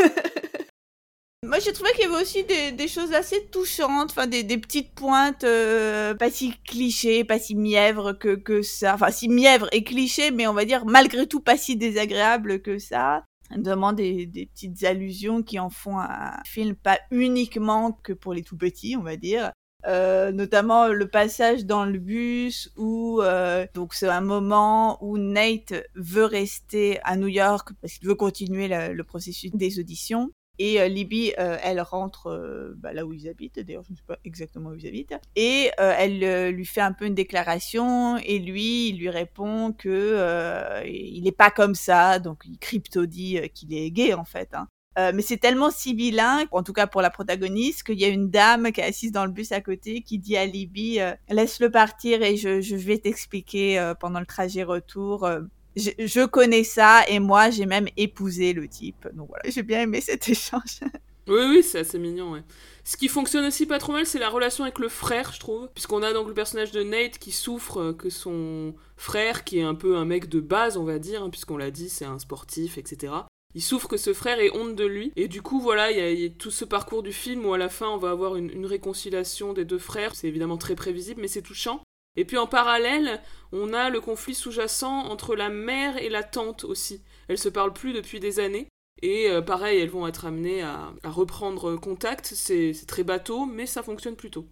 Moi, 1.43 1.57
j'ai 1.57 1.73
trouvé 1.73 1.89
qu'il 1.93 2.03
y 2.03 2.05
avait 2.05 2.21
aussi 2.21 2.43
des, 2.43 2.87
choses 2.87 3.13
assez 3.13 3.47
touchantes, 3.47 4.11
enfin 4.11 4.27
des, 4.27 4.43
petites 4.59 4.93
pointes, 4.93 5.43
euh, 5.43 6.13
pas 6.13 6.29
si 6.29 6.53
clichés, 6.67 7.23
pas 7.23 7.39
si 7.39 7.55
mièvres 7.55 8.13
que, 8.13 8.35
que 8.35 8.61
ça. 8.61 8.93
Enfin, 8.93 9.09
si 9.09 9.27
mièvres 9.27 9.67
et 9.71 9.83
clichés, 9.83 10.29
mais 10.29 10.45
on 10.45 10.53
va 10.53 10.65
dire 10.65 10.85
malgré 10.85 11.25
tout 11.25 11.39
pas 11.39 11.57
si 11.57 11.75
désagréables 11.77 12.61
que 12.61 12.77
ça. 12.77 13.25
Notamment 13.49 13.91
des, 13.91 14.27
des 14.27 14.45
petites 14.45 14.83
allusions 14.83 15.41
qui 15.41 15.57
en 15.57 15.71
font 15.71 15.97
un 15.97 16.37
film 16.45 16.75
pas 16.75 16.99
uniquement 17.09 17.91
que 17.91 18.13
pour 18.13 18.33
les 18.35 18.43
tout 18.43 18.55
petits, 18.57 18.95
on 18.95 19.01
va 19.01 19.15
dire. 19.15 19.51
Euh, 19.87 20.31
notamment 20.31 20.89
le 20.89 21.07
passage 21.09 21.65
dans 21.65 21.85
le 21.85 21.97
bus 21.97 22.71
où 22.77 23.19
euh, 23.23 23.65
donc 23.73 23.95
c'est 23.95 24.07
un 24.07 24.21
moment 24.21 25.03
où 25.03 25.17
Nate 25.17 25.73
veut 25.95 26.25
rester 26.25 26.99
à 27.03 27.17
New 27.17 27.27
York 27.27 27.69
parce 27.81 27.95
qu'il 27.95 28.07
veut 28.07 28.13
continuer 28.13 28.67
le 28.67 29.03
processus 29.03 29.49
des 29.55 29.79
auditions 29.79 30.29
et 30.61 30.79
euh, 30.79 30.87
Libby, 30.87 31.33
euh, 31.39 31.57
elle 31.63 31.81
rentre 31.81 32.27
euh, 32.27 32.75
bah, 32.77 32.93
là 32.93 33.03
où 33.03 33.13
ils 33.13 33.27
habitent, 33.27 33.59
d'ailleurs 33.59 33.83
je 33.83 33.93
ne 33.93 33.97
sais 33.97 34.03
pas 34.05 34.19
exactement 34.23 34.69
où 34.69 34.75
ils 34.75 34.87
habitent, 34.87 35.15
et 35.35 35.71
elle 35.79 36.51
lui 36.53 36.65
fait 36.67 36.81
un 36.81 36.93
peu 36.93 37.05
une 37.05 37.15
déclaration, 37.15 38.17
et 38.17 38.37
lui, 38.37 38.89
il 38.89 38.99
lui 38.99 39.09
répond 39.09 39.73
que 39.73 40.85
il 40.85 41.23
n'est 41.23 41.31
pas 41.31 41.49
comme 41.49 41.73
ça, 41.73 42.19
donc 42.19 42.43
il 42.45 42.59
crypto-dit 42.59 43.49
qu'il 43.55 43.73
est 43.73 43.89
gay 43.89 44.13
en 44.13 44.25
fait. 44.25 44.53
Hein. 44.53 44.67
mais 45.13 45.23
c'est 45.23 45.37
tellement 45.37 45.71
sibyllin, 45.71 46.45
en 46.51 46.61
tout 46.61 46.73
cas 46.73 46.85
pour 46.85 47.01
la 47.01 47.09
protagoniste, 47.09 47.81
qu'il 47.83 47.99
y 47.99 48.05
a 48.05 48.09
une 48.09 48.29
dame 48.29 48.71
qui 48.71 48.81
est 48.81 48.83
assise 48.83 49.11
dans 49.11 49.25
le 49.25 49.31
bus 49.31 49.51
à 49.51 49.61
côté 49.61 50.01
qui 50.01 50.19
dit 50.19 50.37
à 50.37 50.45
Libby 50.45 50.99
Laisse-le 51.29 51.71
partir 51.71 52.21
et 52.21 52.37
je 52.37 52.75
vais 52.75 52.99
t'expliquer 52.99 53.93
pendant 53.99 54.19
le 54.19 54.27
trajet 54.27 54.63
retour 54.63 55.27
je, 55.75 56.25
connais 56.25 56.63
ça 56.63 57.03
et 57.07 57.19
moi 57.19 57.49
j'ai 57.49 57.65
même 57.65 57.87
épousé 57.97 58.53
le 58.53 58.67
type. 58.67 59.07
Donc 59.13 59.29
voilà, 59.29 59.43
j'ai 59.49 59.63
bien 59.63 59.81
aimé 59.81 60.01
cet 60.01 60.27
échange. 60.29 60.79
Oui, 61.27 61.39
oui, 61.47 61.63
c'est 61.63 61.79
assez 61.79 61.99
mignon. 61.99 62.43
Ce 62.83 62.97
qui 62.97 63.07
fonctionne 63.07 63.45
aussi 63.45 63.67
pas 63.67 63.77
trop 63.77 63.93
mal, 63.93 64.07
c'est 64.07 64.17
la 64.17 64.27
relation 64.27 64.63
avec 64.63 64.79
le 64.79 64.89
frère, 64.89 65.31
je 65.31 65.39
trouve. 65.39 65.69
Puisqu'on 65.73 66.01
a 66.01 66.13
donc 66.13 66.27
le 66.27 66.33
personnage 66.33 66.71
de 66.71 66.81
Nate 66.81 67.19
qui 67.19 67.31
souffre 67.31 67.79
euh, 67.79 67.93
que 67.93 68.09
son 68.09 68.73
frère, 68.97 69.43
qui 69.43 69.59
est 69.59 69.63
un 69.63 69.75
peu 69.75 69.97
un 69.97 70.03
mec 70.03 70.29
de 70.29 70.39
base, 70.39 70.77
on 70.77 70.83
va 70.83 70.97
dire, 70.97 71.21
hein, 71.21 71.29
puisqu'on 71.29 71.57
l'a 71.57 71.69
dit, 71.69 71.89
c'est 71.89 72.05
un 72.05 72.17
sportif, 72.17 72.79
etc. 72.79 73.13
Il 73.53 73.61
souffre 73.61 73.87
que 73.87 73.97
ce 73.97 74.13
frère 74.13 74.39
ait 74.39 74.49
honte 74.57 74.75
de 74.75 74.85
lui. 74.85 75.13
Et 75.15 75.27
du 75.27 75.43
coup, 75.43 75.61
voilà, 75.61 75.91
il 75.91 76.19
y, 76.19 76.25
a 76.25 76.29
tout 76.29 76.51
ce 76.51 76.65
parcours 76.65 77.03
du 77.03 77.13
film 77.13 77.45
où 77.45 77.53
à 77.53 77.57
la 77.59 77.69
fin, 77.69 77.87
on 77.87 77.97
va 77.97 78.09
avoir 78.09 78.35
une 78.35 78.65
réconciliation 78.65 79.53
des 79.53 79.63
deux 79.63 79.77
frères. 79.77 80.15
C'est 80.15 80.27
évidemment 80.27 80.57
très 80.57 80.75
prévisible, 80.75 81.21
mais 81.21 81.27
c'est 81.27 81.43
touchant. 81.43 81.81
Et 82.15 82.25
puis 82.25 82.37
en 82.37 82.47
parallèle, 82.47 83.21
on 83.51 83.73
a 83.73 83.89
le 83.89 84.01
conflit 84.01 84.35
sous-jacent 84.35 85.05
entre 85.05 85.35
la 85.35 85.49
mère 85.49 85.97
et 85.97 86.09
la 86.09 86.23
tante 86.23 86.63
aussi. 86.63 87.01
Elles 87.27 87.37
se 87.37 87.49
parlent 87.49 87.73
plus 87.73 87.93
depuis 87.93 88.19
des 88.19 88.39
années. 88.39 88.67
Et 89.01 89.29
euh, 89.29 89.41
pareil, 89.41 89.79
elles 89.79 89.89
vont 89.89 90.07
être 90.07 90.25
amenées 90.25 90.61
à, 90.61 90.93
reprendre 91.03 91.75
contact. 91.77 92.33
C'est 92.35 92.73
très 92.87 93.03
bateau, 93.03 93.45
mais 93.45 93.65
ça 93.65 93.81
fonctionne 93.81 94.15
plutôt. 94.15 94.47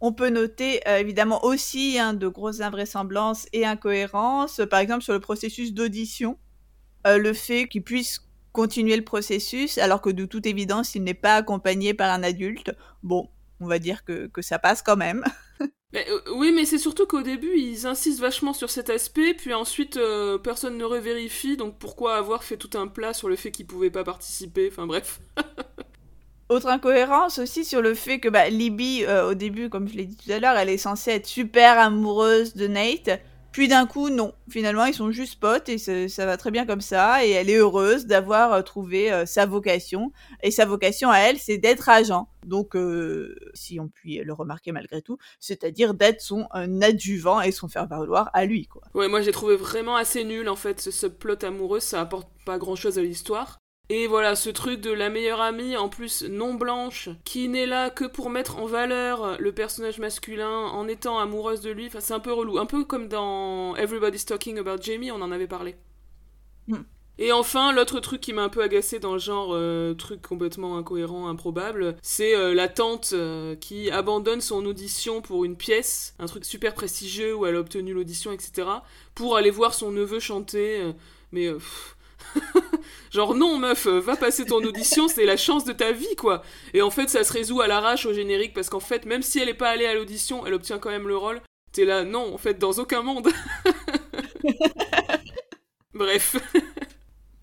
On 0.00 0.12
peut 0.12 0.28
noter 0.28 0.86
euh, 0.88 0.98
évidemment 0.98 1.44
aussi 1.44 1.98
hein, 1.98 2.12
de 2.12 2.28
grosses 2.28 2.60
invraisemblances 2.60 3.46
et 3.52 3.64
incohérences, 3.64 4.60
par 4.68 4.80
exemple 4.80 5.02
sur 5.02 5.14
le 5.14 5.20
processus 5.20 5.72
d'audition. 5.72 6.38
Euh, 7.06 7.18
le 7.18 7.32
fait 7.32 7.68
qu'ils 7.68 7.84
puissent 7.84 8.20
continuer 8.52 8.96
le 8.96 9.04
processus 9.04 9.78
alors 9.78 10.00
que 10.00 10.10
de 10.10 10.24
toute 10.24 10.46
évidence 10.46 10.94
il 10.94 11.04
n'est 11.04 11.14
pas 11.14 11.36
accompagné 11.36 11.94
par 11.94 12.12
un 12.12 12.22
adulte. 12.22 12.72
Bon, 13.02 13.30
on 13.60 13.66
va 13.66 13.78
dire 13.78 14.04
que 14.04 14.30
ça 14.40 14.58
passe 14.58 14.82
quand 14.82 14.96
même. 14.96 15.24
Euh, 15.94 16.20
oui, 16.34 16.52
mais 16.52 16.64
c'est 16.64 16.78
surtout 16.78 17.06
qu'au 17.06 17.22
début, 17.22 17.56
ils 17.56 17.86
insistent 17.86 18.20
vachement 18.20 18.52
sur 18.52 18.70
cet 18.70 18.90
aspect, 18.90 19.34
puis 19.34 19.54
ensuite, 19.54 19.96
euh, 19.96 20.36
personne 20.36 20.76
ne 20.76 20.84
revérifie, 20.84 21.56
donc 21.56 21.78
pourquoi 21.78 22.16
avoir 22.16 22.42
fait 22.44 22.56
tout 22.56 22.76
un 22.76 22.88
plat 22.88 23.12
sur 23.14 23.28
le 23.28 23.36
fait 23.36 23.50
qu'ils 23.50 23.66
pouvaient 23.66 23.90
pas 23.90 24.04
participer 24.04 24.68
Enfin 24.70 24.86
bref. 24.86 25.20
Autre 26.48 26.68
incohérence 26.68 27.38
aussi 27.40 27.64
sur 27.64 27.82
le 27.82 27.94
fait 27.94 28.20
que 28.20 28.28
bah, 28.28 28.48
Libby, 28.48 29.04
euh, 29.04 29.30
au 29.30 29.34
début, 29.34 29.68
comme 29.68 29.88
je 29.88 29.96
l'ai 29.96 30.06
dit 30.06 30.16
tout 30.16 30.30
à 30.30 30.38
l'heure, 30.38 30.56
elle 30.56 30.68
est 30.68 30.78
censée 30.78 31.10
être 31.10 31.26
super 31.26 31.78
amoureuse 31.78 32.54
de 32.54 32.68
Nate. 32.68 33.20
Puis 33.56 33.68
d'un 33.68 33.86
coup, 33.86 34.10
non. 34.10 34.34
Finalement, 34.50 34.84
ils 34.84 34.92
sont 34.92 35.10
juste 35.10 35.40
potes 35.40 35.70
et 35.70 35.78
ça 35.78 36.26
va 36.26 36.36
très 36.36 36.50
bien 36.50 36.66
comme 36.66 36.82
ça. 36.82 37.24
Et 37.24 37.30
elle 37.30 37.48
est 37.48 37.56
heureuse 37.56 38.04
d'avoir 38.04 38.52
euh, 38.52 38.60
trouvé 38.60 39.10
euh, 39.10 39.24
sa 39.24 39.46
vocation. 39.46 40.12
Et 40.42 40.50
sa 40.50 40.66
vocation 40.66 41.10
à 41.10 41.20
elle, 41.20 41.38
c'est 41.38 41.56
d'être 41.56 41.88
agent. 41.88 42.28
Donc, 42.44 42.76
euh, 42.76 43.34
si 43.54 43.80
on 43.80 43.88
peut 43.88 44.22
le 44.22 44.32
remarquer 44.34 44.72
malgré 44.72 45.00
tout, 45.00 45.16
c'est-à-dire 45.40 45.94
d'être 45.94 46.20
son 46.20 46.46
adjuvant 46.82 47.40
et 47.40 47.50
son 47.50 47.66
faire-valoir 47.66 48.28
à 48.34 48.44
lui, 48.44 48.66
quoi. 48.66 48.82
Ouais, 48.92 49.08
moi 49.08 49.22
j'ai 49.22 49.32
trouvé 49.32 49.56
vraiment 49.56 49.96
assez 49.96 50.22
nul 50.24 50.50
en 50.50 50.56
fait 50.56 50.78
ce, 50.78 50.90
ce 50.90 51.06
plot 51.06 51.42
amoureux. 51.42 51.80
Ça 51.80 52.02
apporte 52.02 52.28
pas 52.44 52.58
grand-chose 52.58 52.98
à 52.98 53.02
l'histoire. 53.02 53.62
Et 53.88 54.08
voilà, 54.08 54.34
ce 54.34 54.50
truc 54.50 54.80
de 54.80 54.90
la 54.90 55.10
meilleure 55.10 55.40
amie, 55.40 55.76
en 55.76 55.88
plus 55.88 56.24
non 56.24 56.54
blanche, 56.54 57.08
qui 57.24 57.48
n'est 57.48 57.66
là 57.66 57.88
que 57.88 58.04
pour 58.04 58.30
mettre 58.30 58.58
en 58.58 58.66
valeur 58.66 59.36
le 59.38 59.52
personnage 59.52 59.98
masculin 59.98 60.66
en 60.66 60.88
étant 60.88 61.18
amoureuse 61.20 61.60
de 61.60 61.70
lui, 61.70 61.86
enfin, 61.86 62.00
c'est 62.00 62.14
un 62.14 62.20
peu 62.20 62.32
relou. 62.32 62.58
Un 62.58 62.66
peu 62.66 62.84
comme 62.84 63.06
dans 63.06 63.76
Everybody's 63.76 64.26
Talking 64.26 64.58
About 64.58 64.82
Jamie, 64.82 65.12
on 65.12 65.22
en 65.22 65.30
avait 65.30 65.46
parlé. 65.46 65.76
Hmm. 66.66 66.82
Et 67.18 67.32
enfin, 67.32 67.72
l'autre 67.72 67.98
truc 68.00 68.20
qui 68.20 68.34
m'a 68.34 68.42
un 68.42 68.48
peu 68.50 68.62
agacé 68.62 68.98
dans 68.98 69.14
le 69.14 69.18
genre 69.18 69.50
euh, 69.52 69.94
truc 69.94 70.20
complètement 70.20 70.76
incohérent, 70.76 71.28
improbable, 71.28 71.96
c'est 72.02 72.36
euh, 72.36 72.52
la 72.52 72.68
tante 72.68 73.10
euh, 73.14 73.56
qui 73.56 73.90
abandonne 73.90 74.42
son 74.42 74.66
audition 74.66 75.22
pour 75.22 75.46
une 75.46 75.56
pièce, 75.56 76.14
un 76.18 76.26
truc 76.26 76.44
super 76.44 76.74
prestigieux 76.74 77.34
où 77.34 77.46
elle 77.46 77.56
a 77.56 77.60
obtenu 77.60 77.94
l'audition, 77.94 78.32
etc., 78.32 78.68
pour 79.14 79.36
aller 79.36 79.50
voir 79.50 79.72
son 79.72 79.92
neveu 79.92 80.20
chanter. 80.20 80.92
mais 81.32 81.50
Genre 83.12 83.34
non 83.34 83.58
meuf, 83.58 83.86
euh, 83.86 84.00
va 84.00 84.16
passer 84.16 84.44
ton 84.44 84.56
audition, 84.56 85.08
c'est 85.08 85.24
la 85.24 85.36
chance 85.36 85.64
de 85.64 85.72
ta 85.72 85.92
vie 85.92 86.16
quoi. 86.16 86.42
Et 86.74 86.82
en 86.82 86.90
fait 86.90 87.08
ça 87.08 87.24
se 87.24 87.32
résout 87.32 87.60
à 87.60 87.66
l'arrache 87.66 88.06
au 88.06 88.12
générique 88.12 88.54
parce 88.54 88.68
qu'en 88.68 88.80
fait 88.80 89.06
même 89.06 89.22
si 89.22 89.38
elle 89.38 89.48
est 89.48 89.54
pas 89.54 89.70
allée 89.70 89.86
à 89.86 89.94
l'audition, 89.94 90.46
elle 90.46 90.54
obtient 90.54 90.78
quand 90.78 90.90
même 90.90 91.08
le 91.08 91.16
rôle. 91.16 91.40
T'es 91.72 91.84
là, 91.84 92.04
non 92.04 92.34
en 92.34 92.38
fait 92.38 92.58
dans 92.58 92.72
aucun 92.72 93.02
monde. 93.02 93.28
Bref. 95.94 96.36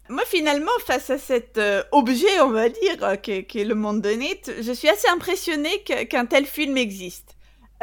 Moi, 0.09 0.23
finalement, 0.25 0.71
face 0.85 1.09
à 1.09 1.17
cet 1.17 1.57
euh, 1.57 1.83
objet, 1.91 2.39
on 2.41 2.49
va 2.49 2.69
dire, 2.69 3.03
euh, 3.03 3.15
qui, 3.15 3.31
est, 3.31 3.63
le 3.63 3.73
monde 3.73 4.01
de 4.01 4.11
Nate, 4.11 4.51
je 4.61 4.71
suis 4.71 4.89
assez 4.89 5.07
impressionnée 5.07 5.81
qu'un 5.83 6.25
tel 6.25 6.45
film 6.45 6.77
existe. 6.77 7.32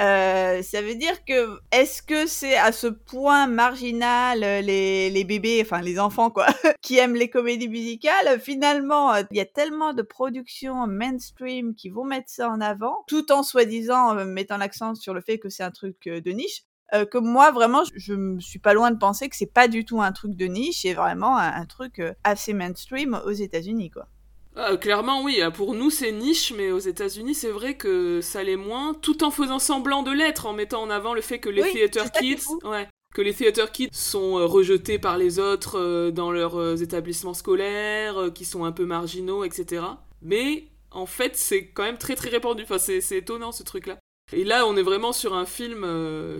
Euh, 0.01 0.63
ça 0.63 0.81
veut 0.81 0.95
dire 0.95 1.25
que 1.27 1.59
est-ce 1.73 2.03
que 2.03 2.27
c'est 2.27 2.57
à 2.57 2.73
ce 2.73 2.87
point 2.87 3.47
marginal 3.47 4.43
euh, 4.43 4.63
les, 4.63 5.25
bébés, 5.25 5.61
enfin 5.63 5.83
les 5.83 5.99
enfants 5.99 6.31
quoi, 6.31 6.47
qui 6.81 6.97
aiment 6.97 7.17
les 7.17 7.29
comédies 7.29 7.69
musicales? 7.69 8.41
Finalement, 8.41 9.13
euh, 9.13 9.23
il 9.31 9.37
y 9.37 9.41
a 9.41 9.47
tellement 9.47 9.93
de 9.93 10.01
productions 10.01 10.87
mainstream 10.87 11.75
qui 11.75 11.91
vont 11.91 12.05
mettre 12.05 12.31
ça 12.31 12.49
en 12.49 12.63
avant, 12.63 13.05
tout 13.09 13.31
en 13.31 13.43
soi-disant 13.43 14.25
mettant 14.25 14.57
l'accent 14.57 14.95
sur 14.95 15.13
le 15.13 15.21
fait 15.21 15.39
que 15.39 15.51
c'est 15.51 15.65
un 15.65 15.71
truc 15.71 16.09
de 16.09 16.31
niche. 16.31 16.63
que 16.93 17.19
moi 17.19 17.51
vraiment 17.53 17.83
je, 17.95 18.15
me 18.15 18.41
suis 18.41 18.59
pas 18.59 18.73
loin 18.73 18.91
de 18.91 18.99
penser 18.99 19.29
que 19.29 19.37
c'est 19.37 19.53
pas 19.53 19.69
du 19.69 19.85
tout 19.85 20.01
un 20.01 20.13
truc 20.13 20.35
de 20.35 20.47
niche, 20.47 20.81
c'est 20.83 20.95
vraiment 20.95 21.37
un 21.37 21.67
truc 21.67 22.03
assez 22.25 22.55
mainstream 22.55 23.21
aux 23.27 23.33
États-Unis 23.33 23.91
quoi. 23.91 24.09
Ah, 24.57 24.77
clairement, 24.77 25.23
oui. 25.23 25.41
Ah, 25.41 25.51
pour 25.51 25.75
nous, 25.75 25.91
c'est 25.91 26.13
niche, 26.13 26.53
mais 26.57 26.73
aux 26.73 26.79
États-Unis, 26.79 27.35
c'est 27.35 27.51
vrai 27.51 27.77
que 27.77 28.21
ça 28.21 28.43
l'est 28.43 28.57
moins, 28.57 28.95
tout 28.95 29.23
en 29.25 29.31
faisant 29.31 29.59
semblant 29.59 30.03
de 30.03 30.11
l'être, 30.11 30.47
en 30.47 30.53
mettant 30.53 30.83
en 30.83 30.91
avant 30.91 31.15
le 31.15 31.21
fait 31.21 31.39
que 31.39 31.49
les 31.49 31.63
theater 31.63 32.11
kids, 32.13 32.47
ouais, 32.65 32.89
que 33.15 33.23
les 33.23 33.35
theater 33.35 33.71
kids 33.71 33.89
sont 33.93 34.39
euh, 34.39 34.47
rejetés 34.47 34.99
par 34.99 35.19
les 35.19 35.39
autres 35.39 35.79
euh, 35.79 36.11
dans 36.11 36.33
leurs 36.33 36.59
euh, 36.59 36.77
établissements 36.77 37.35
scolaires, 37.35 38.31
qui 38.35 38.45
sont 38.45 38.65
un 38.65 38.73
peu 38.73 38.87
marginaux, 38.87 39.45
etc. 39.45 39.85
Mais 40.23 40.69
en 40.91 41.07
fait, 41.07 41.37
c'est 41.37 41.69
quand 41.69 41.85
même 41.85 41.99
très 41.99 42.17
très 42.17 42.31
répandu. 42.31 42.65
Enfin, 42.65 42.79
c'est 42.79 43.01
étonnant 43.11 43.53
ce 43.53 43.63
truc-là. 43.63 43.99
Et 44.33 44.45
là, 44.45 44.67
on 44.67 44.77
est 44.77 44.83
vraiment 44.83 45.13
sur 45.13 45.35
un 45.35 45.47
film 45.47 45.85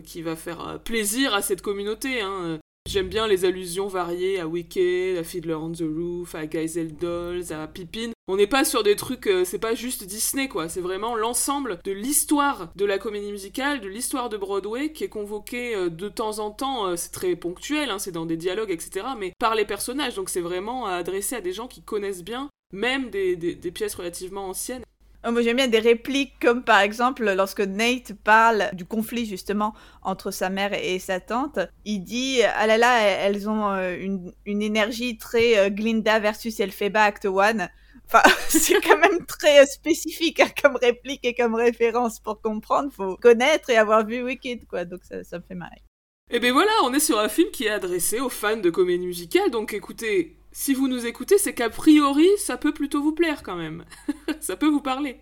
qui 0.05 0.23
va 0.23 0.37
faire 0.37 0.79
plaisir 0.85 1.35
à 1.35 1.43
cette 1.43 1.61
communauté. 1.61 2.21
Hein. 2.21 2.61
J'aime 2.89 3.09
bien 3.09 3.29
les 3.29 3.45
allusions 3.45 3.89
variées 3.89 4.41
à 4.41 4.49
Wicked, 4.49 5.19
à 5.19 5.23
Fiddler 5.23 5.55
on 5.55 5.71
the 5.71 5.83
Roof, 5.83 6.35
à 6.35 6.49
Geisel 6.49 6.97
Dolls, 6.97 7.53
à 7.53 7.69
Pippin. 7.69 8.11
On 8.27 8.37
n'est 8.37 8.47
pas 8.47 8.65
sur 8.65 8.83
des 8.83 8.97
trucs, 8.97 9.27
euh, 9.27 9.45
c'est 9.45 9.59
pas 9.59 9.75
juste 9.75 10.05
Disney 10.05 10.49
quoi, 10.49 10.69
c'est 10.69 10.81
vraiment 10.81 11.15
l'ensemble 11.15 11.79
de 11.85 11.93
l'histoire 11.93 12.73
de 12.75 12.85
la 12.85 12.99
comédie 12.99 13.33
musicale, 13.33 13.81
de 13.81 13.89
l'histoire 13.89 14.29
de 14.29 14.37
Broadway 14.37 14.93
qui 14.93 15.05
est 15.05 15.09
convoqué 15.09 15.75
euh, 15.75 15.89
de 15.89 16.09
temps 16.09 16.39
en 16.39 16.51
temps, 16.51 16.87
euh, 16.87 16.97
c'est 16.97 17.13
très 17.13 17.37
ponctuel, 17.37 17.91
hein, 17.91 17.99
c'est 17.99 18.13
dans 18.13 18.27
des 18.27 18.37
dialogues, 18.37 18.71
etc., 18.71 19.07
mais 19.19 19.35
par 19.39 19.55
les 19.55 19.65
personnages, 19.65 20.15
donc 20.15 20.31
c'est 20.31 20.41
vraiment 20.41 20.87
adressé 20.87 21.37
à 21.37 21.41
des 21.41 21.53
gens 21.53 21.69
qui 21.69 21.83
connaissent 21.83 22.25
bien, 22.25 22.49
même 22.73 23.11
des 23.11 23.73
pièces 23.73 23.95
relativement 23.95 24.49
anciennes. 24.49 24.85
Oh, 25.23 25.33
moi, 25.33 25.43
j'aime 25.43 25.57
bien 25.57 25.69
des 25.69 25.81
répliques 25.81 26.33
comme 26.41 26.65
par 26.65 26.81
exemple 26.81 27.31
lorsque 27.35 27.61
Nate 27.61 28.15
parle 28.25 28.71
du 28.73 28.87
conflit 28.87 29.27
justement 29.27 29.75
entre 30.03 30.31
sa 30.31 30.49
mère 30.49 30.73
et 30.73 30.99
sa 30.99 31.21
tante. 31.21 31.59
Il 31.85 32.01
dit 32.01 32.41
Ah 32.43 32.67
là 32.67 32.79
là, 32.79 33.03
elles 33.03 33.49
ont 33.49 33.69
euh, 33.69 33.97
une, 34.01 34.33
une 34.47 34.63
énergie 34.63 35.19
très 35.19 35.59
euh, 35.59 35.69
Glinda 35.69 36.21
versus 36.21 36.59
Elphaba 36.59 37.03
Act 37.03 37.27
One. 37.27 37.69
Enfin, 38.07 38.23
c'est 38.49 38.81
quand 38.81 38.99
même 38.99 39.27
très 39.27 39.61
euh, 39.61 39.67
spécifique 39.67 40.41
hein, 40.41 40.49
comme 40.63 40.77
réplique 40.77 41.25
et 41.27 41.35
comme 41.35 41.55
référence 41.55 42.19
pour 42.19 42.41
comprendre. 42.41 42.91
Faut 42.91 43.17
connaître 43.17 43.69
et 43.69 43.77
avoir 43.77 44.07
vu 44.07 44.23
Wicked, 44.23 44.67
quoi. 44.67 44.87
Donc 44.87 45.01
ça, 45.05 45.23
ça 45.23 45.39
me 45.39 45.45
fait 45.47 45.55
marrer. 45.55 45.83
Et 46.31 46.41
ben 46.41 46.53
voilà, 46.53 46.71
on 46.85 46.95
est 46.95 47.01
sur 47.01 47.19
un 47.19 47.29
film 47.29 47.51
qui 47.51 47.65
est 47.65 47.71
adressé 47.71 48.21
aux 48.21 48.31
fans 48.31 48.57
de 48.57 48.71
comédie 48.71 49.05
musicale. 49.05 49.51
Donc 49.51 49.75
écoutez, 49.75 50.40
si 50.61 50.75
vous 50.75 50.89
nous 50.89 51.07
écoutez, 51.07 51.39
c'est 51.39 51.55
qu'a 51.55 51.71
priori, 51.71 52.29
ça 52.37 52.59
peut 52.59 52.75
plutôt 52.75 53.03
vous 53.03 53.15
plaire 53.15 53.43
quand 53.43 53.57
même. 53.57 53.87
ça 54.41 54.57
peut 54.57 54.69
vous 54.69 54.83
parler. 54.83 55.19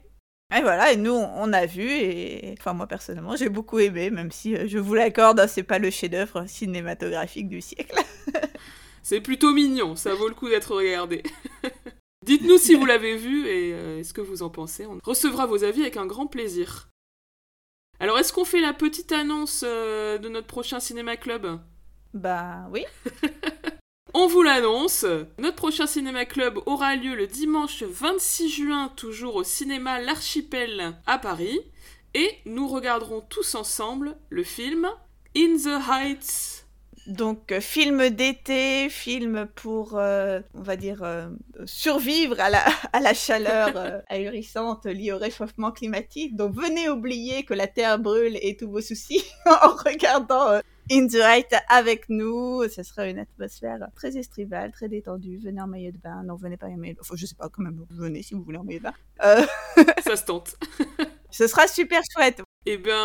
Et 0.52 0.62
voilà, 0.62 0.92
et 0.92 0.96
nous, 0.96 1.12
on 1.12 1.52
a 1.52 1.64
vu, 1.64 1.88
et 1.88 2.56
enfin, 2.58 2.72
moi 2.72 2.88
personnellement, 2.88 3.36
j'ai 3.36 3.48
beaucoup 3.48 3.78
aimé, 3.78 4.10
même 4.10 4.32
si 4.32 4.56
euh, 4.56 4.66
je 4.66 4.78
vous 4.78 4.94
l'accorde, 4.94 5.46
c'est 5.46 5.62
pas 5.62 5.78
le 5.78 5.90
chef-d'œuvre 5.90 6.44
cinématographique 6.48 7.48
du 7.48 7.60
siècle. 7.60 7.94
c'est 9.04 9.20
plutôt 9.20 9.52
mignon, 9.52 9.94
ça 9.94 10.12
vaut 10.12 10.26
le 10.26 10.34
coup 10.34 10.48
d'être 10.48 10.74
regardé. 10.74 11.22
Dites-nous 12.26 12.58
si 12.58 12.74
vous 12.74 12.84
l'avez 12.84 13.16
vu 13.16 13.46
et 13.46 13.74
euh, 13.74 14.02
ce 14.02 14.12
que 14.12 14.20
vous 14.20 14.42
en 14.42 14.50
pensez. 14.50 14.86
On 14.86 14.98
recevra 15.04 15.46
vos 15.46 15.62
avis 15.62 15.82
avec 15.82 15.96
un 15.96 16.06
grand 16.06 16.26
plaisir. 16.26 16.88
Alors, 18.00 18.18
est-ce 18.18 18.32
qu'on 18.32 18.44
fait 18.44 18.60
la 18.60 18.72
petite 18.72 19.12
annonce 19.12 19.62
euh, 19.64 20.18
de 20.18 20.28
notre 20.28 20.48
prochain 20.48 20.80
cinéma 20.80 21.16
club? 21.16 21.60
Bah 22.12 22.68
oui. 22.72 22.84
On 24.20 24.26
vous 24.26 24.42
l'annonce, 24.42 25.06
notre 25.38 25.54
prochain 25.54 25.86
cinéma 25.86 26.24
club 26.24 26.58
aura 26.66 26.96
lieu 26.96 27.14
le 27.14 27.28
dimanche 27.28 27.84
26 27.84 28.48
juin, 28.48 28.92
toujours 28.96 29.36
au 29.36 29.44
cinéma 29.44 30.00
L'Archipel 30.00 30.96
à 31.06 31.18
Paris, 31.18 31.60
et 32.14 32.28
nous 32.44 32.66
regarderons 32.66 33.20
tous 33.20 33.54
ensemble 33.54 34.16
le 34.28 34.42
film 34.42 34.88
In 35.36 35.56
the 35.56 35.88
Heights. 35.88 36.66
Donc, 37.06 37.52
euh, 37.52 37.60
film 37.60 38.10
d'été, 38.10 38.88
film 38.90 39.46
pour, 39.54 39.96
euh, 39.96 40.40
on 40.52 40.62
va 40.62 40.74
dire, 40.74 41.04
euh, 41.04 41.28
survivre 41.64 42.40
à 42.40 42.50
la, 42.50 42.64
à 42.92 42.98
la 42.98 43.14
chaleur 43.14 44.02
ahurissante 44.08 44.86
liée 44.86 45.12
au 45.12 45.18
réchauffement 45.18 45.70
climatique. 45.70 46.34
Donc, 46.34 46.56
venez 46.56 46.88
oublier 46.88 47.44
que 47.44 47.54
la 47.54 47.68
Terre 47.68 48.00
brûle 48.00 48.36
et 48.42 48.56
tous 48.56 48.68
vos 48.68 48.80
soucis 48.80 49.24
en 49.46 49.76
regardant 49.76 50.60
In 50.90 51.06
the 51.06 51.16
Right 51.20 51.54
avec 51.68 52.08
nous. 52.08 52.62
Ce 52.68 52.82
sera 52.82 53.06
une 53.06 53.18
atmosphère 53.18 53.78
très 53.94 54.16
estivale, 54.16 54.72
très 54.72 54.88
détendue. 54.88 55.38
Venez 55.38 55.60
en 55.60 55.66
maillot 55.66 55.92
de 55.92 55.98
bain. 55.98 56.22
Non, 56.24 56.36
venez 56.36 56.56
pas 56.56 56.66
en 56.66 56.76
maillot 56.76 56.94
de 56.94 56.98
bain. 56.98 57.02
Enfin, 57.02 57.14
je 57.16 57.26
sais 57.26 57.34
pas, 57.34 57.48
quand 57.48 57.62
même, 57.62 57.84
venez 57.90 58.22
si 58.22 58.34
vous 58.34 58.42
voulez 58.42 58.58
en 58.58 58.64
maillot 58.64 58.78
de 58.78 58.84
bain. 58.84 58.94
Euh... 59.24 59.44
Ça 60.04 60.16
se 60.16 60.24
tente. 60.24 60.56
Ce 61.30 61.46
sera 61.46 61.66
super 61.66 62.00
chouette. 62.12 62.42
Eh 62.66 62.78
bien, 62.78 62.98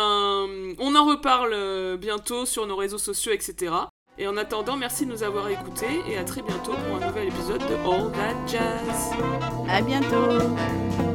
on 0.78 0.94
en 0.94 1.06
reparle 1.06 1.52
euh, 1.52 1.96
bientôt 1.96 2.46
sur 2.46 2.66
nos 2.66 2.76
réseaux 2.76 2.98
sociaux, 2.98 3.32
etc. 3.32 3.72
Et 4.16 4.26
en 4.28 4.36
attendant, 4.36 4.76
merci 4.76 5.06
de 5.06 5.10
nous 5.10 5.22
avoir 5.22 5.48
écoutés 5.48 6.00
et 6.08 6.16
à 6.16 6.24
très 6.24 6.42
bientôt 6.42 6.72
pour 6.72 7.02
un 7.02 7.06
nouvel 7.06 7.28
épisode 7.28 7.60
de 7.60 7.74
All 7.74 8.12
That 8.12 8.46
Jazz. 8.46 9.12
À 9.68 9.82
bientôt. 9.82 11.13